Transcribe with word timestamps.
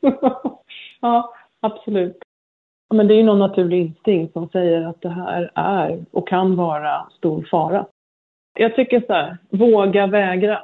ja, 1.00 1.34
absolut. 1.60 2.18
Men 2.94 3.08
det 3.08 3.14
är 3.14 3.16
ju 3.16 3.22
någon 3.22 3.38
naturlig 3.38 3.80
instinkt 3.80 4.32
som 4.32 4.48
säger 4.48 4.86
att 4.86 5.00
det 5.00 5.08
här 5.08 5.50
är 5.54 6.04
och 6.10 6.28
kan 6.28 6.56
vara 6.56 7.08
stor 7.18 7.48
fara. 7.50 7.86
Jag 8.58 8.76
tycker 8.76 9.00
så 9.00 9.12
här, 9.12 9.38
våga 9.50 10.06
vägra. 10.06 10.62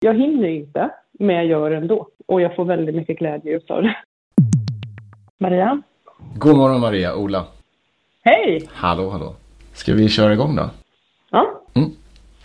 Jag 0.00 0.14
hinner 0.14 0.48
inte, 0.48 0.90
men 1.12 1.36
jag 1.36 1.46
gör 1.46 1.70
ändå. 1.70 2.08
Och 2.26 2.40
jag 2.40 2.56
får 2.56 2.64
väldigt 2.64 2.94
mycket 2.94 3.18
glädje 3.18 3.60
av 3.68 3.82
det. 3.82 3.96
Maria? 5.38 5.82
God 6.36 6.56
morgon 6.56 6.80
Maria, 6.80 7.16
Ola. 7.16 7.44
Hej! 8.24 8.68
Hallå, 8.72 9.10
hallå. 9.10 9.34
Ska 9.72 9.94
vi 9.94 10.08
köra 10.08 10.32
igång 10.32 10.56
då? 10.56 10.70
Ja. 11.30 11.61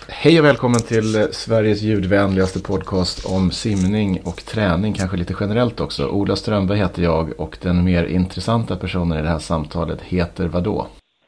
Hej 0.10 0.40
och 0.40 0.46
välkommen 0.46 0.80
till 0.80 1.28
Sveriges 1.32 1.82
ljudvänligaste 1.82 2.60
podcast 2.60 3.26
om 3.26 3.52
simning 3.52 4.20
och 4.24 4.36
träning, 4.46 4.94
kanske 4.94 5.18
lite 5.18 5.34
generellt 5.40 5.82
också. 5.82 6.08
Ola 6.08 6.36
Strömberg 6.36 6.78
heter 6.78 7.04
jag 7.04 7.40
och 7.40 7.58
den 7.62 7.84
mer 7.84 8.06
intressanta 8.06 8.76
personen 8.76 9.20
i 9.20 9.22
det 9.22 9.30
här 9.30 9.40
samtalet 9.40 10.02
heter 10.02 10.48
vadå? 10.48 10.88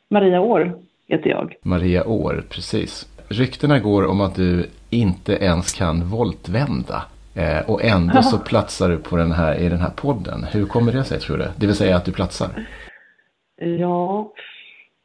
Maria 0.09 0.41
År 0.41 0.77
heter 1.07 1.29
jag. 1.29 1.55
Maria 1.61 2.07
År, 2.07 2.43
precis. 2.49 3.07
Ryktena 3.27 3.79
går 3.79 4.05
om 4.05 4.21
att 4.21 4.35
du 4.35 4.69
inte 4.89 5.33
ens 5.33 5.73
kan 5.73 6.09
voltvända. 6.09 7.03
Eh, 7.35 7.69
och 7.69 7.83
ändå 7.83 8.21
så 8.21 8.37
platsar 8.37 8.89
du 8.89 8.97
på 8.97 9.15
den 9.15 9.31
här, 9.31 9.59
i 9.59 9.69
den 9.69 9.79
här 9.79 9.91
podden. 9.95 10.45
Hur 10.51 10.65
kommer 10.65 10.91
det 10.91 11.03
sig 11.03 11.19
tror 11.19 11.37
du? 11.37 11.47
Det 11.57 11.65
vill 11.67 11.75
säga 11.75 11.95
att 11.95 12.05
du 12.05 12.11
platsar. 12.11 12.49
Ja, 13.79 14.31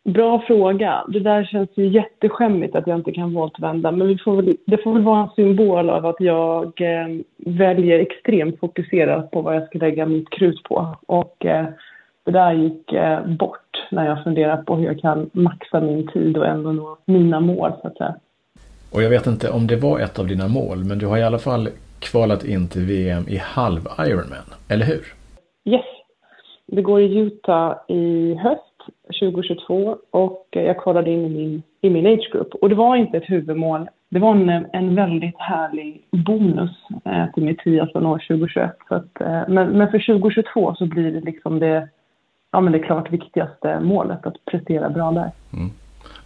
bra 0.05 0.43
fråga. 0.47 1.05
Det 1.09 1.21
där 1.21 1.45
känns 1.45 1.71
ju 1.75 1.89
jätteskämmigt 1.89 2.77
att 2.77 2.87
jag 2.87 2.99
inte 2.99 3.13
kan 3.13 3.35
voltvända. 3.35 3.93
Men 3.93 4.09
vi 4.09 4.19
får 4.19 4.37
väl, 4.37 4.57
det 4.67 4.83
får 4.83 4.93
väl 4.93 5.03
vara 5.03 5.23
en 5.23 5.30
symbol 5.37 5.91
av 5.91 6.07
att 6.07 6.21
jag 6.21 6.80
eh, 6.80 7.09
väljer 7.37 7.99
extremt 7.99 8.61
fokuserat 8.61 9.30
på 9.30 9.41
vad 9.41 9.57
jag 9.57 9.67
ska 9.67 9.79
lägga 9.79 10.07
mitt 10.07 10.30
krut 10.30 10.63
på. 10.63 10.97
Och 11.07 11.47
eh, 11.47 11.67
det 12.25 12.30
där 12.30 12.53
gick 12.53 12.93
eh, 12.93 13.27
bort 13.27 13.87
när 13.91 14.07
jag 14.07 14.24
funderade 14.24 14.63
på 14.63 14.77
hur 14.77 14.87
jag 14.87 15.01
kan 15.01 15.30
maxa 15.33 15.80
min 15.80 16.07
tid 16.07 16.37
och 16.37 16.46
ändå 16.46 16.73
nå 16.73 16.99
mina 17.05 17.41
mål 17.41 17.73
så 17.83 17.89
att 17.89 17.96
säga. 17.96 18.15
Och 18.95 19.02
jag 19.02 19.11
vet 19.11 19.27
inte 19.27 19.51
om 19.51 19.66
det 19.66 19.77
var 19.77 20.01
ett 20.01 20.18
av 20.18 20.27
dina 20.27 20.49
mål, 20.49 20.85
men 20.85 20.99
du 20.99 21.07
har 21.07 21.18
i 21.18 21.23
alla 21.23 21.39
fall 21.39 21.68
kvalat 21.99 22.45
in 22.45 22.68
till 22.68 22.87
VM 22.87 23.24
i 23.29 23.37
halv 23.37 23.80
Ironman, 23.99 24.49
eller 24.68 24.87
hur? 24.87 25.05
Yes. 25.65 25.85
Det 26.66 26.83
går 26.83 27.01
i 27.01 27.18
Utah 27.18 27.77
i 27.89 28.35
höst 28.35 28.74
2022 29.21 29.99
och 30.10 30.46
jag 30.51 30.77
kollade 30.77 31.10
in 31.10 31.24
i 31.24 31.29
min, 31.29 31.63
i 31.80 31.90
min 31.90 32.07
age 32.07 32.32
group. 32.32 32.54
Och 32.54 32.68
det 32.68 32.74
var 32.74 32.96
inte 32.96 33.16
ett 33.16 33.30
huvudmål. 33.30 33.88
Det 34.09 34.18
var 34.18 34.30
en, 34.30 34.66
en 34.73 34.95
väldigt 34.95 35.38
härlig 35.38 36.07
bonus 36.10 36.71
eh, 37.05 37.32
till 37.35 37.43
mitt 37.43 37.59
triathlon 37.59 38.07
år 38.07 38.24
2021. 38.29 38.77
Så 38.88 38.95
att, 38.95 39.21
eh, 39.21 39.43
men, 39.49 39.68
men 39.68 39.90
för 39.90 40.18
2022 40.18 40.74
så 40.79 40.87
blir 40.87 41.12
det 41.12 41.21
liksom 41.21 41.59
det, 41.59 41.88
ja, 42.52 42.60
men 42.60 42.73
det 42.73 42.79
klart 42.79 43.12
viktigaste 43.12 43.80
målet, 43.80 44.27
att 44.27 44.45
prestera 44.45 44.90
bra 44.90 45.10
där. 45.10 45.30
Mm. 45.52 45.71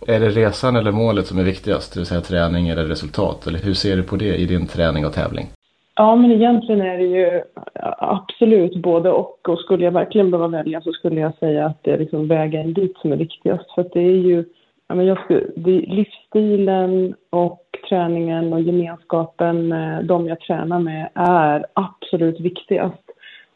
Är 0.06 0.20
det 0.20 0.28
resan 0.28 0.76
eller 0.76 0.92
målet 0.92 1.26
som 1.26 1.38
är 1.38 1.44
viktigast? 1.44 1.94
Det 1.94 2.00
vill 2.00 2.06
säga 2.06 2.20
träning 2.20 2.68
eller 2.68 2.84
resultat? 2.84 3.46
Eller 3.46 3.58
hur 3.58 3.74
ser 3.74 3.96
du 3.96 4.02
på 4.02 4.16
det 4.16 4.36
i 4.36 4.46
din 4.46 4.66
träning 4.66 5.06
och 5.06 5.12
tävling? 5.12 5.46
Ja, 6.00 6.16
men 6.16 6.32
egentligen 6.32 6.80
är 6.80 6.98
det 6.98 7.04
ju 7.04 7.42
absolut 7.98 8.76
både 8.76 9.10
och. 9.10 9.48
Och 9.48 9.58
skulle 9.58 9.84
jag 9.84 9.92
verkligen 9.92 10.30
behöva 10.30 10.48
välja 10.48 10.80
så 10.80 10.92
skulle 10.92 11.20
jag 11.20 11.34
säga 11.34 11.66
att 11.66 11.82
det 11.82 11.90
är 11.90 11.98
liksom 11.98 12.28
vägen 12.28 12.74
dit 12.74 12.98
som 12.98 13.12
är 13.12 13.16
viktigast. 13.16 13.74
För 13.74 13.86
det 13.92 14.00
är 14.00 14.16
ju 14.16 14.44
ja, 14.88 14.94
men 14.94 15.06
jag 15.06 15.24
skulle, 15.24 15.46
det 15.56 15.70
är 15.70 15.86
livsstilen 15.86 17.14
och 17.30 17.64
träningen 17.88 18.52
och 18.52 18.60
gemenskapen, 18.60 19.68
med 19.68 20.04
de 20.04 20.26
jag 20.26 20.40
tränar 20.40 20.78
med, 20.78 21.08
är 21.14 21.66
absolut 21.72 22.40
viktigast. 22.40 23.04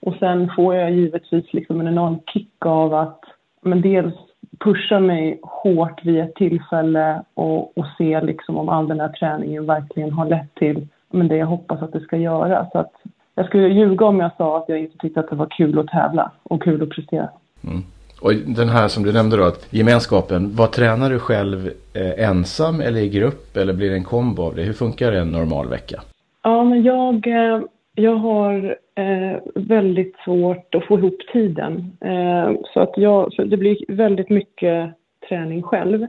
Och 0.00 0.14
sen 0.18 0.50
får 0.56 0.74
jag 0.74 0.92
givetvis 0.92 1.52
liksom 1.52 1.80
en 1.80 1.88
enorm 1.88 2.20
kick 2.32 2.66
av 2.66 2.94
att 2.94 3.20
men 3.60 3.80
dels 3.80 4.14
pusha 4.58 5.00
mig 5.00 5.40
hårt 5.42 6.04
vid 6.04 6.20
ett 6.20 6.34
tillfälle 6.34 7.22
och, 7.34 7.78
och 7.78 7.86
se 7.98 8.20
liksom 8.20 8.58
om 8.58 8.68
all 8.68 8.88
den 8.88 9.00
här 9.00 9.12
träningen 9.12 9.66
verkligen 9.66 10.12
har 10.12 10.26
lett 10.26 10.54
till 10.54 10.88
men 11.12 11.28
det 11.28 11.36
jag 11.36 11.46
hoppas 11.46 11.82
att 11.82 11.92
det 11.92 12.00
ska 12.00 12.16
göra. 12.16 12.66
Så 12.72 12.78
att 12.78 12.92
jag 13.34 13.46
skulle 13.46 13.68
ljuga 13.68 14.06
om 14.06 14.20
jag 14.20 14.30
sa 14.36 14.58
att 14.58 14.68
jag 14.68 14.78
inte 14.78 14.98
tyckte 14.98 15.20
att 15.20 15.30
det 15.30 15.36
var 15.36 15.46
kul 15.46 15.78
att 15.78 15.86
tävla 15.86 16.30
och 16.42 16.62
kul 16.62 16.82
att 16.82 16.90
prestera. 16.90 17.28
Mm. 17.64 17.82
Och 18.22 18.34
den 18.34 18.68
här 18.68 18.88
som 18.88 19.02
du 19.02 19.12
nämnde 19.12 19.36
då, 19.36 19.44
att 19.44 19.66
gemenskapen. 19.70 20.50
Vad 20.56 20.72
tränar 20.72 21.10
du 21.10 21.18
själv 21.18 21.70
eh, 21.94 22.28
ensam 22.28 22.80
eller 22.80 23.00
i 23.00 23.08
grupp 23.08 23.56
eller 23.56 23.72
blir 23.72 23.90
det 23.90 23.96
en 23.96 24.04
kombo 24.04 24.42
av 24.42 24.54
det? 24.54 24.62
Hur 24.62 24.72
funkar 24.72 25.12
en 25.12 25.28
normal 25.28 25.68
vecka? 25.68 26.00
Ja, 26.42 26.64
men 26.64 26.82
jag, 26.82 27.26
eh, 27.26 27.60
jag 27.94 28.16
har 28.16 28.76
eh, 28.94 29.38
väldigt 29.54 30.16
svårt 30.24 30.74
att 30.74 30.84
få 30.84 30.98
ihop 30.98 31.18
tiden. 31.32 31.92
Eh, 32.00 32.52
så 32.74 32.80
att 32.80 32.92
jag, 32.96 33.32
så 33.32 33.44
det 33.44 33.56
blir 33.56 33.76
väldigt 33.88 34.30
mycket 34.30 34.90
träning 35.28 35.62
själv. 35.62 36.06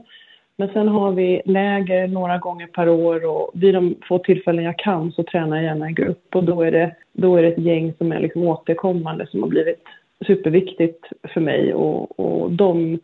Men 0.56 0.68
sen 0.68 0.88
har 0.88 1.12
vi 1.12 1.42
läger 1.44 2.08
några 2.08 2.38
gånger 2.38 2.66
per 2.66 2.88
år 2.88 3.26
och 3.26 3.50
vid 3.54 3.74
de 3.74 3.94
få 4.08 4.18
tillfällen 4.18 4.64
jag 4.64 4.78
kan 4.78 5.12
så 5.12 5.22
tränar 5.22 5.56
jag 5.56 5.64
gärna 5.64 5.90
i 5.90 5.92
grupp 5.92 6.34
och 6.34 6.44
då 6.44 6.62
är 6.62 6.70
det, 6.70 6.96
då 7.12 7.36
är 7.36 7.42
det 7.42 7.48
ett 7.48 7.58
gäng 7.58 7.92
som 7.98 8.12
är 8.12 8.20
liksom 8.20 8.42
återkommande 8.42 9.26
som 9.26 9.42
har 9.42 9.48
blivit 9.48 9.84
superviktigt 10.26 11.04
för 11.34 11.40
mig 11.40 11.74
och, 11.74 12.20
och 12.20 12.52
de, 12.52 12.98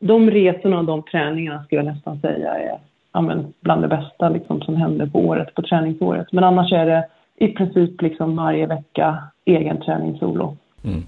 de 0.00 0.30
resorna 0.30 0.78
och 0.78 0.84
de 0.84 1.02
träningarna 1.02 1.64
skulle 1.64 1.82
jag 1.82 1.94
nästan 1.94 2.20
säga 2.20 2.54
är 2.54 2.78
ja, 3.12 3.20
men 3.20 3.52
bland 3.60 3.82
det 3.82 3.88
bästa 3.88 4.28
liksom, 4.28 4.62
som 4.62 4.76
händer 4.76 5.06
på 5.06 5.18
året, 5.18 5.54
på 5.54 5.62
träningsåret. 5.62 6.32
Men 6.32 6.44
annars 6.44 6.72
är 6.72 6.86
det 6.86 7.08
i 7.36 7.48
princip 7.48 8.02
liksom 8.02 8.36
varje 8.36 8.66
vecka 8.66 9.18
egen 9.44 9.80
träning 9.80 10.18
solo. 10.18 10.56
Mm. 10.84 11.02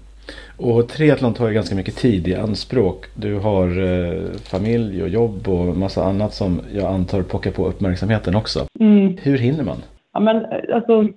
Och 0.57 0.87
triathlon 0.87 1.33
tar 1.33 1.47
ju 1.47 1.53
ganska 1.53 1.75
mycket 1.75 1.95
tid 1.95 2.27
i 2.27 2.35
anspråk. 2.35 3.05
Du 3.15 3.39
har 3.39 3.67
eh, 3.67 4.31
familj 4.51 5.03
och 5.03 5.09
jobb 5.09 5.47
och 5.47 5.77
massa 5.77 6.03
annat 6.03 6.33
som 6.33 6.61
jag 6.73 6.85
antar 6.85 7.21
pockar 7.21 7.51
på 7.51 7.67
uppmärksamheten 7.67 8.35
också. 8.35 8.59
Mm. 8.79 9.17
Hur 9.21 9.37
hinner 9.37 9.63
man? 9.63 9.77
Ja, 10.13 10.19
men, 10.19 10.45
eh, 10.45 10.75
alltså, 10.75 11.07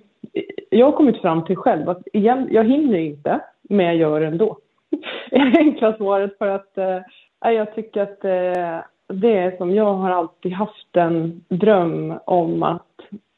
jag 0.69 0.85
har 0.85 0.91
kommit 0.91 1.21
fram 1.21 1.45
till 1.45 1.55
själv 1.55 1.89
att 1.89 2.07
igen, 2.13 2.47
jag 2.51 2.63
hinner 2.63 2.97
inte, 2.97 3.39
men 3.61 3.85
jag 3.85 3.95
gör 3.95 4.19
det 4.19 4.27
ändå. 4.27 4.57
Det 5.29 5.35
är 5.35 5.57
enkla 5.57 5.97
svaret 5.97 6.37
för 6.37 6.47
att 6.47 6.77
eh, 6.77 7.51
jag 7.51 7.75
tycker 7.75 8.01
att 8.01 8.25
eh, 8.25 8.85
det 9.07 9.37
är 9.37 9.57
som 9.57 9.75
jag 9.75 9.93
har 9.93 10.09
alltid 10.09 10.53
haft 10.53 10.97
en 10.97 11.43
dröm 11.49 12.13
om 12.25 12.63
att 12.63 12.87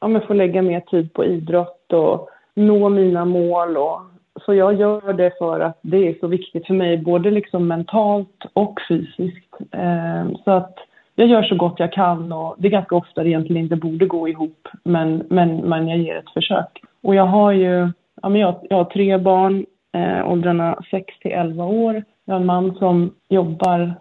ja, 0.00 0.20
få 0.20 0.34
lägga 0.34 0.62
mer 0.62 0.80
tid 0.80 1.12
på 1.12 1.24
idrott 1.24 1.92
och 1.92 2.28
nå 2.54 2.88
mina 2.88 3.24
mål 3.24 3.76
och 3.76 4.00
så 4.44 4.54
jag 4.54 4.74
gör 4.74 5.12
det 5.12 5.38
för 5.38 5.60
att 5.60 5.78
det 5.82 6.08
är 6.08 6.14
så 6.20 6.26
viktigt 6.26 6.66
för 6.66 6.74
mig, 6.74 6.98
både 6.98 7.30
liksom 7.30 7.68
mentalt 7.68 8.44
och 8.52 8.80
fysiskt. 8.88 9.54
Eh, 9.72 10.26
så 10.44 10.50
att 10.50 10.78
jag 11.14 11.28
gör 11.28 11.42
så 11.42 11.56
gott 11.56 11.80
jag 11.80 11.92
kan 11.92 12.32
och 12.32 12.54
det 12.58 12.68
är 12.68 12.72
ganska 12.72 12.96
ofta 12.96 13.22
det 13.22 13.28
egentligen 13.28 13.62
inte 13.62 13.76
borde 13.76 14.06
gå 14.06 14.28
ihop, 14.28 14.68
men, 14.84 15.22
men, 15.30 15.56
men 15.56 15.88
jag 15.88 15.98
ger 15.98 16.16
ett 16.16 16.32
försök. 16.34 16.82
Och 17.02 17.14
jag 17.14 17.26
har 17.26 17.52
ju, 17.52 17.88
ja 18.22 18.28
men 18.28 18.40
jag, 18.40 18.54
jag 18.70 18.76
har 18.76 18.84
tre 18.84 19.18
barn, 19.18 19.66
eh, 19.92 20.30
åldrarna 20.30 20.82
6 20.90 21.18
till 21.18 21.30
11 21.30 21.64
år. 21.64 22.04
Jag 22.24 22.34
har 22.34 22.40
en 22.40 22.46
man 22.46 22.74
som 22.74 23.14
jobbar 23.28 23.94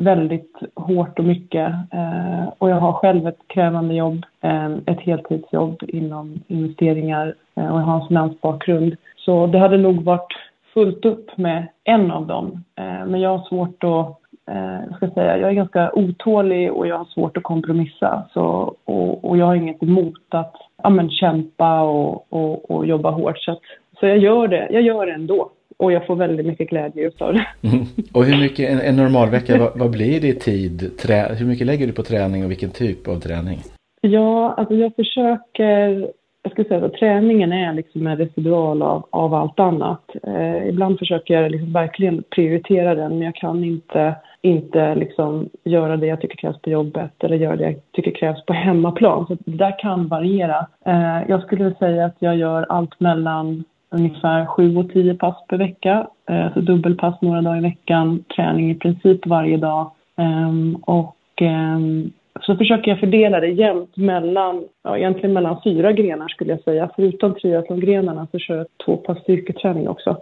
väldigt 0.00 0.52
hårt 0.86 1.18
och 1.18 1.24
mycket 1.24 1.72
eh, 1.92 2.48
och 2.58 2.70
jag 2.70 2.76
har 2.76 2.92
själv 2.92 3.26
ett 3.26 3.40
krävande 3.46 3.94
jobb, 3.94 4.24
eh, 4.40 4.70
ett 4.86 5.00
heltidsjobb 5.00 5.82
inom 5.88 6.40
investeringar 6.46 7.34
eh, 7.54 7.68
och 7.74 7.80
jag 7.80 7.84
har 7.84 8.00
en 8.00 8.08
finansbakgrund. 8.08 8.96
Så 9.16 9.46
det 9.46 9.58
hade 9.58 9.76
nog 9.76 10.02
varit 10.04 10.32
fullt 10.74 11.04
upp 11.04 11.38
med 11.38 11.66
en 11.84 12.10
av 12.10 12.26
dem. 12.26 12.64
Eh, 12.76 13.06
men 13.06 13.20
jag 13.20 13.38
har 13.38 13.48
svårt 13.48 13.84
att 13.84 14.18
eh, 14.54 14.96
ska 14.96 15.10
säga, 15.10 15.38
jag 15.38 15.50
är 15.50 15.54
ganska 15.54 15.92
otålig 15.92 16.72
och 16.72 16.86
jag 16.86 16.98
har 16.98 17.04
svårt 17.04 17.36
att 17.36 17.42
kompromissa. 17.42 18.22
Så, 18.32 18.74
och, 18.84 19.24
och 19.24 19.36
jag 19.36 19.46
har 19.46 19.54
inget 19.54 19.82
emot 19.82 20.20
att 20.28 20.54
ja, 20.82 20.90
men, 20.90 21.10
kämpa 21.10 21.82
och, 21.82 22.32
och, 22.32 22.70
och 22.70 22.86
jobba 22.86 23.10
hårt. 23.10 23.38
Så, 23.38 23.52
att, 23.52 23.60
så 24.00 24.06
jag 24.06 24.18
gör 24.18 24.48
det, 24.48 24.68
jag 24.70 24.82
gör 24.82 25.06
det 25.06 25.12
ändå. 25.12 25.50
Och 25.78 25.92
jag 25.92 26.06
får 26.06 26.16
väldigt 26.16 26.46
mycket 26.46 26.68
glädje 26.68 27.10
av 27.18 27.34
det. 27.34 27.46
Mm. 27.62 27.84
Och 28.12 28.24
hur 28.24 28.40
mycket, 28.40 28.70
en, 28.70 28.80
en 28.80 28.96
normal 28.96 29.30
vecka, 29.30 29.58
vad, 29.58 29.78
vad, 29.78 29.90
blir 29.90 30.20
det 30.20 30.28
i 30.28 30.34
tid? 30.34 30.98
Trä, 30.98 31.34
hur 31.34 31.46
mycket 31.46 31.66
lägger 31.66 31.86
du 31.86 31.92
på 31.92 32.02
träning 32.02 32.44
och 32.44 32.50
vilken 32.50 32.70
typ 32.70 33.08
av 33.08 33.20
träning? 33.20 33.58
Ja, 34.00 34.54
alltså 34.56 34.74
jag 34.74 34.94
försöker 34.96 36.08
jag 36.46 36.52
skulle 36.52 36.68
säga 36.68 36.86
att 36.86 36.92
träningen 36.92 37.52
är 37.52 37.72
liksom 37.72 38.06
en 38.06 38.16
residual 38.16 38.82
av, 38.82 39.06
av 39.10 39.34
allt 39.34 39.60
annat. 39.60 40.02
Eh, 40.22 40.68
ibland 40.68 40.98
försöker 40.98 41.34
jag 41.34 41.50
liksom 41.50 41.72
verkligen 41.72 42.22
prioritera 42.30 42.94
den, 42.94 43.12
men 43.12 43.22
jag 43.22 43.34
kan 43.34 43.64
inte, 43.64 44.14
inte 44.42 44.94
liksom 44.94 45.48
göra 45.64 45.96
det 45.96 46.06
jag 46.06 46.20
tycker 46.20 46.36
krävs 46.36 46.60
på 46.62 46.70
jobbet 46.70 47.24
eller 47.24 47.36
göra 47.36 47.56
det 47.56 47.64
jag 47.64 47.80
tycker 47.92 48.10
krävs 48.10 48.44
på 48.44 48.52
hemmaplan. 48.52 49.26
Så 49.26 49.36
det 49.44 49.56
där 49.56 49.78
kan 49.78 50.08
variera. 50.08 50.66
Eh, 50.86 51.22
jag 51.28 51.42
skulle 51.42 51.74
säga 51.74 52.04
att 52.04 52.16
jag 52.18 52.36
gör 52.36 52.66
allt 52.68 53.00
mellan 53.00 53.64
ungefär 53.90 54.46
sju 54.46 54.76
och 54.76 54.90
tio 54.90 55.14
pass 55.14 55.46
per 55.48 55.56
vecka. 55.56 56.06
Eh, 56.28 56.52
så 56.54 56.60
dubbelpass 56.60 57.22
några 57.22 57.42
dagar 57.42 57.58
i 57.58 57.62
veckan, 57.62 58.24
träning 58.36 58.70
i 58.70 58.74
princip 58.74 59.26
varje 59.26 59.56
dag. 59.56 59.90
Ehm, 60.16 60.76
och 60.76 61.16
ehm, 61.36 62.12
så 62.40 62.56
försöker 62.56 62.90
jag 62.90 63.00
fördela 63.00 63.40
det 63.40 63.48
jämnt 63.48 63.96
mellan, 63.96 64.64
ja 64.82 64.98
egentligen 64.98 65.32
mellan 65.32 65.60
fyra 65.64 65.92
grenar 65.92 66.28
skulle 66.28 66.50
jag 66.50 66.62
säga. 66.62 66.90
Förutom 66.96 67.34
triathlongrenarna 67.34 68.26
så 68.32 68.38
kör 68.38 68.56
jag 68.56 68.66
två 68.84 68.96
pass 68.96 69.18
styrketräning 69.18 69.88
också. 69.88 70.16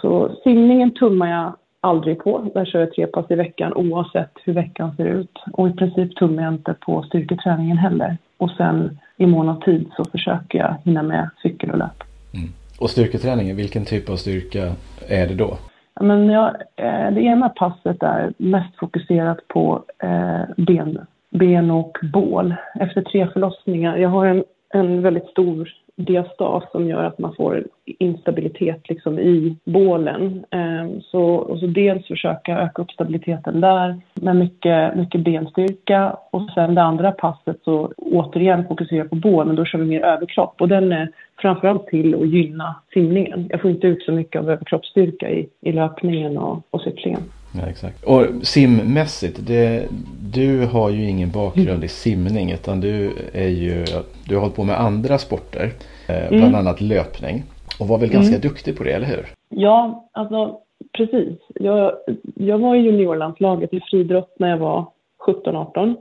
Så 0.00 0.30
simningen 0.44 0.90
tummar 0.90 1.30
jag 1.30 1.52
aldrig 1.80 2.18
på. 2.18 2.50
Där 2.54 2.64
kör 2.64 2.80
jag 2.80 2.92
tre 2.92 3.06
pass 3.06 3.30
i 3.30 3.34
veckan 3.34 3.72
oavsett 3.74 4.32
hur 4.44 4.52
veckan 4.52 4.96
ser 4.96 5.04
ut. 5.04 5.38
Och 5.52 5.68
i 5.68 5.72
princip 5.72 6.16
tummar 6.16 6.42
jag 6.42 6.54
inte 6.54 6.74
på 6.74 7.02
styrketräningen 7.02 7.78
heller. 7.78 8.16
Och 8.36 8.50
sen 8.50 8.98
i 9.16 9.26
mån 9.26 9.48
av 9.48 9.60
tid 9.60 9.90
så 9.96 10.04
försöker 10.04 10.58
jag 10.58 10.76
hinna 10.84 11.02
med 11.02 11.30
cykel 11.42 11.70
och 11.70 11.78
löp. 11.78 12.02
Mm. 12.34 12.48
Och 12.80 12.90
styrketräningen, 12.90 13.56
vilken 13.56 13.84
typ 13.84 14.10
av 14.10 14.16
styrka 14.16 14.72
är 15.08 15.26
det 15.26 15.34
då? 15.34 15.58
Men 16.00 16.28
jag, 16.30 16.46
eh, 16.76 17.10
det 17.14 17.20
ena 17.20 17.48
passet 17.48 18.02
är 18.02 18.32
mest 18.36 18.76
fokuserat 18.76 19.48
på 19.48 19.84
eh, 20.02 20.40
ben, 20.56 21.06
ben 21.30 21.70
och 21.70 21.98
bål. 22.12 22.54
Efter 22.80 23.02
tre 23.02 23.28
förlossningar, 23.32 23.96
jag 23.96 24.08
har 24.08 24.26
en, 24.26 24.44
en 24.74 25.02
väldigt 25.02 25.26
stor 25.26 25.68
diastas 25.96 26.64
som 26.72 26.88
gör 26.88 27.04
att 27.04 27.18
man 27.18 27.34
får 27.34 27.64
instabilitet 27.84 28.88
liksom 28.88 29.18
i 29.18 29.56
bålen. 29.64 30.44
Ehm, 30.50 31.00
så, 31.00 31.22
och 31.22 31.58
så 31.58 31.66
dels 31.66 32.06
försöka 32.06 32.58
öka 32.58 32.82
upp 32.82 32.90
stabiliteten 32.90 33.60
där 33.60 34.00
med 34.14 34.36
mycket, 34.36 34.96
mycket 34.96 35.20
benstyrka 35.20 36.16
och 36.30 36.50
sen 36.54 36.74
det 36.74 36.82
andra 36.82 37.12
passet 37.12 37.56
så 37.64 37.92
återigen 37.96 38.68
fokusera 38.68 39.04
på 39.04 39.14
bål 39.16 39.46
men 39.46 39.56
då 39.56 39.64
kör 39.64 39.78
vi 39.78 39.84
mer 39.84 40.04
överkropp 40.04 40.60
och 40.60 40.68
den 40.68 40.92
är 40.92 41.08
framförallt 41.40 41.86
till 41.86 42.14
att 42.14 42.28
gynna 42.28 42.76
simningen. 42.92 43.46
Jag 43.50 43.60
får 43.60 43.70
inte 43.70 43.86
ut 43.86 44.02
så 44.02 44.12
mycket 44.12 44.40
av 44.40 44.50
överkroppsstyrka 44.50 45.30
i, 45.30 45.48
i 45.60 45.72
löpningen 45.72 46.38
och, 46.38 46.62
och 46.70 46.80
cyklingen. 46.80 47.22
Ja, 47.52 47.66
exakt. 47.66 48.04
Och 48.04 48.26
simmässigt, 48.42 49.46
det, 49.46 49.88
du 50.32 50.66
har 50.66 50.90
ju 50.90 51.04
ingen 51.04 51.30
bakgrund 51.30 51.84
i 51.84 51.88
simning 51.88 52.52
utan 52.52 52.80
du 52.80 53.12
är 53.32 53.48
ju, 53.48 53.84
du 54.28 54.34
har 54.34 54.40
hållit 54.40 54.56
på 54.56 54.64
med 54.64 54.80
andra 54.80 55.18
sporter, 55.18 55.70
eh, 56.08 56.28
bland 56.28 56.44
mm. 56.44 56.54
annat 56.54 56.80
löpning. 56.80 57.42
Och 57.80 57.88
var 57.88 57.98
väl 57.98 58.08
ganska 58.08 58.36
mm. 58.36 58.40
duktig 58.40 58.78
på 58.78 58.84
det, 58.84 58.92
eller 58.92 59.06
hur? 59.06 59.26
Ja, 59.48 60.08
alltså 60.12 60.58
precis. 60.96 61.38
Jag, 61.54 61.92
jag 62.34 62.58
var 62.58 62.74
i 62.74 62.78
juniorlandslaget 62.78 63.72
i 63.72 63.80
friidrott 63.80 64.34
när 64.38 64.48
jag 64.48 64.58
var 64.58 64.86
17-18. 65.26 65.82
Mm. 65.82 65.96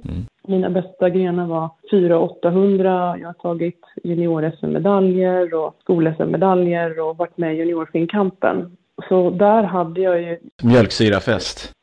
Mina 0.48 0.70
bästa 0.70 1.10
grenar 1.10 1.48
var 1.48 1.70
4-800. 1.92 3.20
Jag 3.20 3.28
har 3.28 3.34
tagit 3.34 3.82
junior-SM-medaljer 4.04 5.54
och 5.54 5.76
skol-SM-medaljer 5.82 7.00
och 7.00 7.18
varit 7.18 7.38
med 7.38 7.56
i 7.56 7.58
juniorfinkampen. 7.58 8.78
Så 9.10 9.30
där 9.30 9.64
hade 9.64 10.02
jag 10.02 10.22
ju... 10.22 10.40
Mjölksyrafest. 10.64 11.74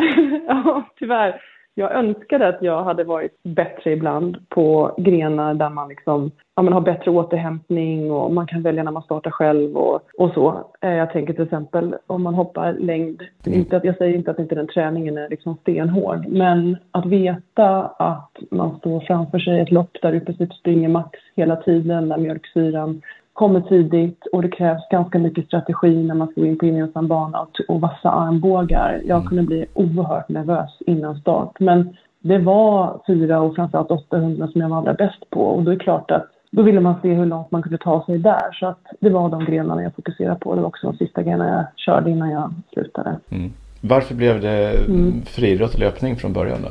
ja, 0.48 0.88
tyvärr. 0.98 1.40
Jag 1.76 1.92
önskade 1.92 2.48
att 2.48 2.62
jag 2.62 2.84
hade 2.84 3.04
varit 3.04 3.42
bättre 3.42 3.92
ibland 3.92 4.48
på 4.48 4.94
grenar 4.98 5.54
där 5.54 5.70
man 5.70 5.88
liksom, 5.88 6.30
ja, 6.56 6.62
man 6.62 6.72
har 6.72 6.80
bättre 6.80 7.10
återhämtning 7.10 8.12
och 8.12 8.32
man 8.32 8.46
kan 8.46 8.62
välja 8.62 8.82
när 8.82 8.92
man 8.92 9.02
startar 9.02 9.30
själv 9.30 9.76
och, 9.76 10.00
och 10.18 10.30
så. 10.34 10.70
Eh, 10.80 10.94
jag 10.94 11.12
tänker 11.12 11.32
till 11.32 11.44
exempel 11.44 11.96
om 12.06 12.22
man 12.22 12.34
hoppar 12.34 12.72
längd. 12.72 13.22
Mm. 13.46 13.58
Inte 13.58 13.76
att, 13.76 13.84
jag 13.84 13.96
säger 13.96 14.14
inte 14.14 14.30
att 14.30 14.38
inte 14.38 14.54
den 14.54 14.66
träningen 14.66 15.18
är 15.18 15.28
liksom 15.28 15.56
stenhård, 15.56 16.26
men 16.28 16.76
att 16.90 17.06
veta 17.06 17.80
att 17.86 18.32
man 18.50 18.78
står 18.78 19.00
framför 19.00 19.38
sig 19.38 19.60
ett 19.60 19.70
lopp 19.70 19.96
där 20.02 20.12
du 20.12 20.18
i 20.18 20.20
princip 20.20 20.52
springer 20.52 20.88
max 20.88 21.18
hela 21.36 21.56
tiden, 21.56 22.08
där 22.08 22.18
mjölksyran 22.18 23.02
kommer 23.34 23.60
tidigt 23.60 24.26
och 24.32 24.42
det 24.42 24.48
krävs 24.48 24.88
ganska 24.90 25.18
mycket 25.18 25.46
strategi 25.46 26.02
när 26.02 26.14
man 26.14 26.28
ska 26.28 26.40
gå 26.40 26.46
in 26.46 26.58
på 26.58 26.66
gemensam 26.66 27.08
bana 27.08 27.46
och 27.68 27.80
vassa 27.80 28.10
armbågar. 28.10 29.00
Jag 29.04 29.16
mm. 29.16 29.28
kunde 29.28 29.42
bli 29.42 29.66
oerhört 29.74 30.28
nervös 30.28 30.70
innan 30.86 31.20
start. 31.20 31.60
Men 31.60 31.96
det 32.20 32.38
var 32.38 33.00
4 33.06 33.40
och 33.40 33.54
framförallt 33.54 33.90
800 33.90 34.48
som 34.48 34.60
jag 34.60 34.68
var 34.68 34.76
allra 34.76 34.94
bäst 34.94 35.30
på 35.30 35.40
och 35.40 35.62
då 35.62 35.70
är 35.70 35.76
det 35.76 35.84
klart 35.84 36.10
att 36.10 36.26
då 36.50 36.62
ville 36.62 36.80
man 36.80 36.94
se 37.02 37.14
hur 37.14 37.26
långt 37.26 37.50
man 37.50 37.62
kunde 37.62 37.78
ta 37.78 38.04
sig 38.06 38.18
där. 38.18 38.52
Så 38.52 38.66
att 38.66 38.86
det 39.00 39.10
var 39.10 39.28
de 39.28 39.44
grenarna 39.44 39.82
jag 39.82 39.94
fokuserade 39.94 40.40
på. 40.40 40.54
Det 40.54 40.60
var 40.60 40.68
också 40.68 40.86
de 40.86 40.96
sista 40.96 41.22
grenarna 41.22 41.52
jag 41.52 41.66
körde 41.76 42.10
innan 42.10 42.30
jag 42.30 42.54
slutade. 42.72 43.16
Mm. 43.30 43.50
Varför 43.80 44.14
blev 44.14 44.40
det 44.40 44.86
mm. 44.88 45.22
friidrott 45.22 45.74
och 45.74 45.80
löpning 45.80 46.16
från 46.16 46.32
början 46.32 46.58
då? 46.62 46.68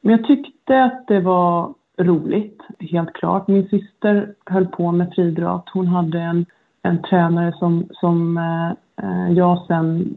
Men 0.00 0.16
jag 0.16 0.26
tyckte 0.26 0.84
att 0.84 1.06
det 1.06 1.20
var 1.20 1.74
roligt, 1.98 2.62
helt 2.78 3.12
klart. 3.12 3.48
Min 3.48 3.68
syster 3.68 4.34
höll 4.46 4.66
på 4.66 4.92
med 4.92 5.12
friidrott. 5.14 5.68
Hon 5.72 5.86
hade 5.86 6.20
en, 6.20 6.46
en 6.82 7.02
tränare 7.02 7.52
som, 7.52 7.88
som 7.92 8.38
eh, 8.38 8.70
eh, 9.04 9.32
jag 9.32 9.66
sen, 9.66 10.14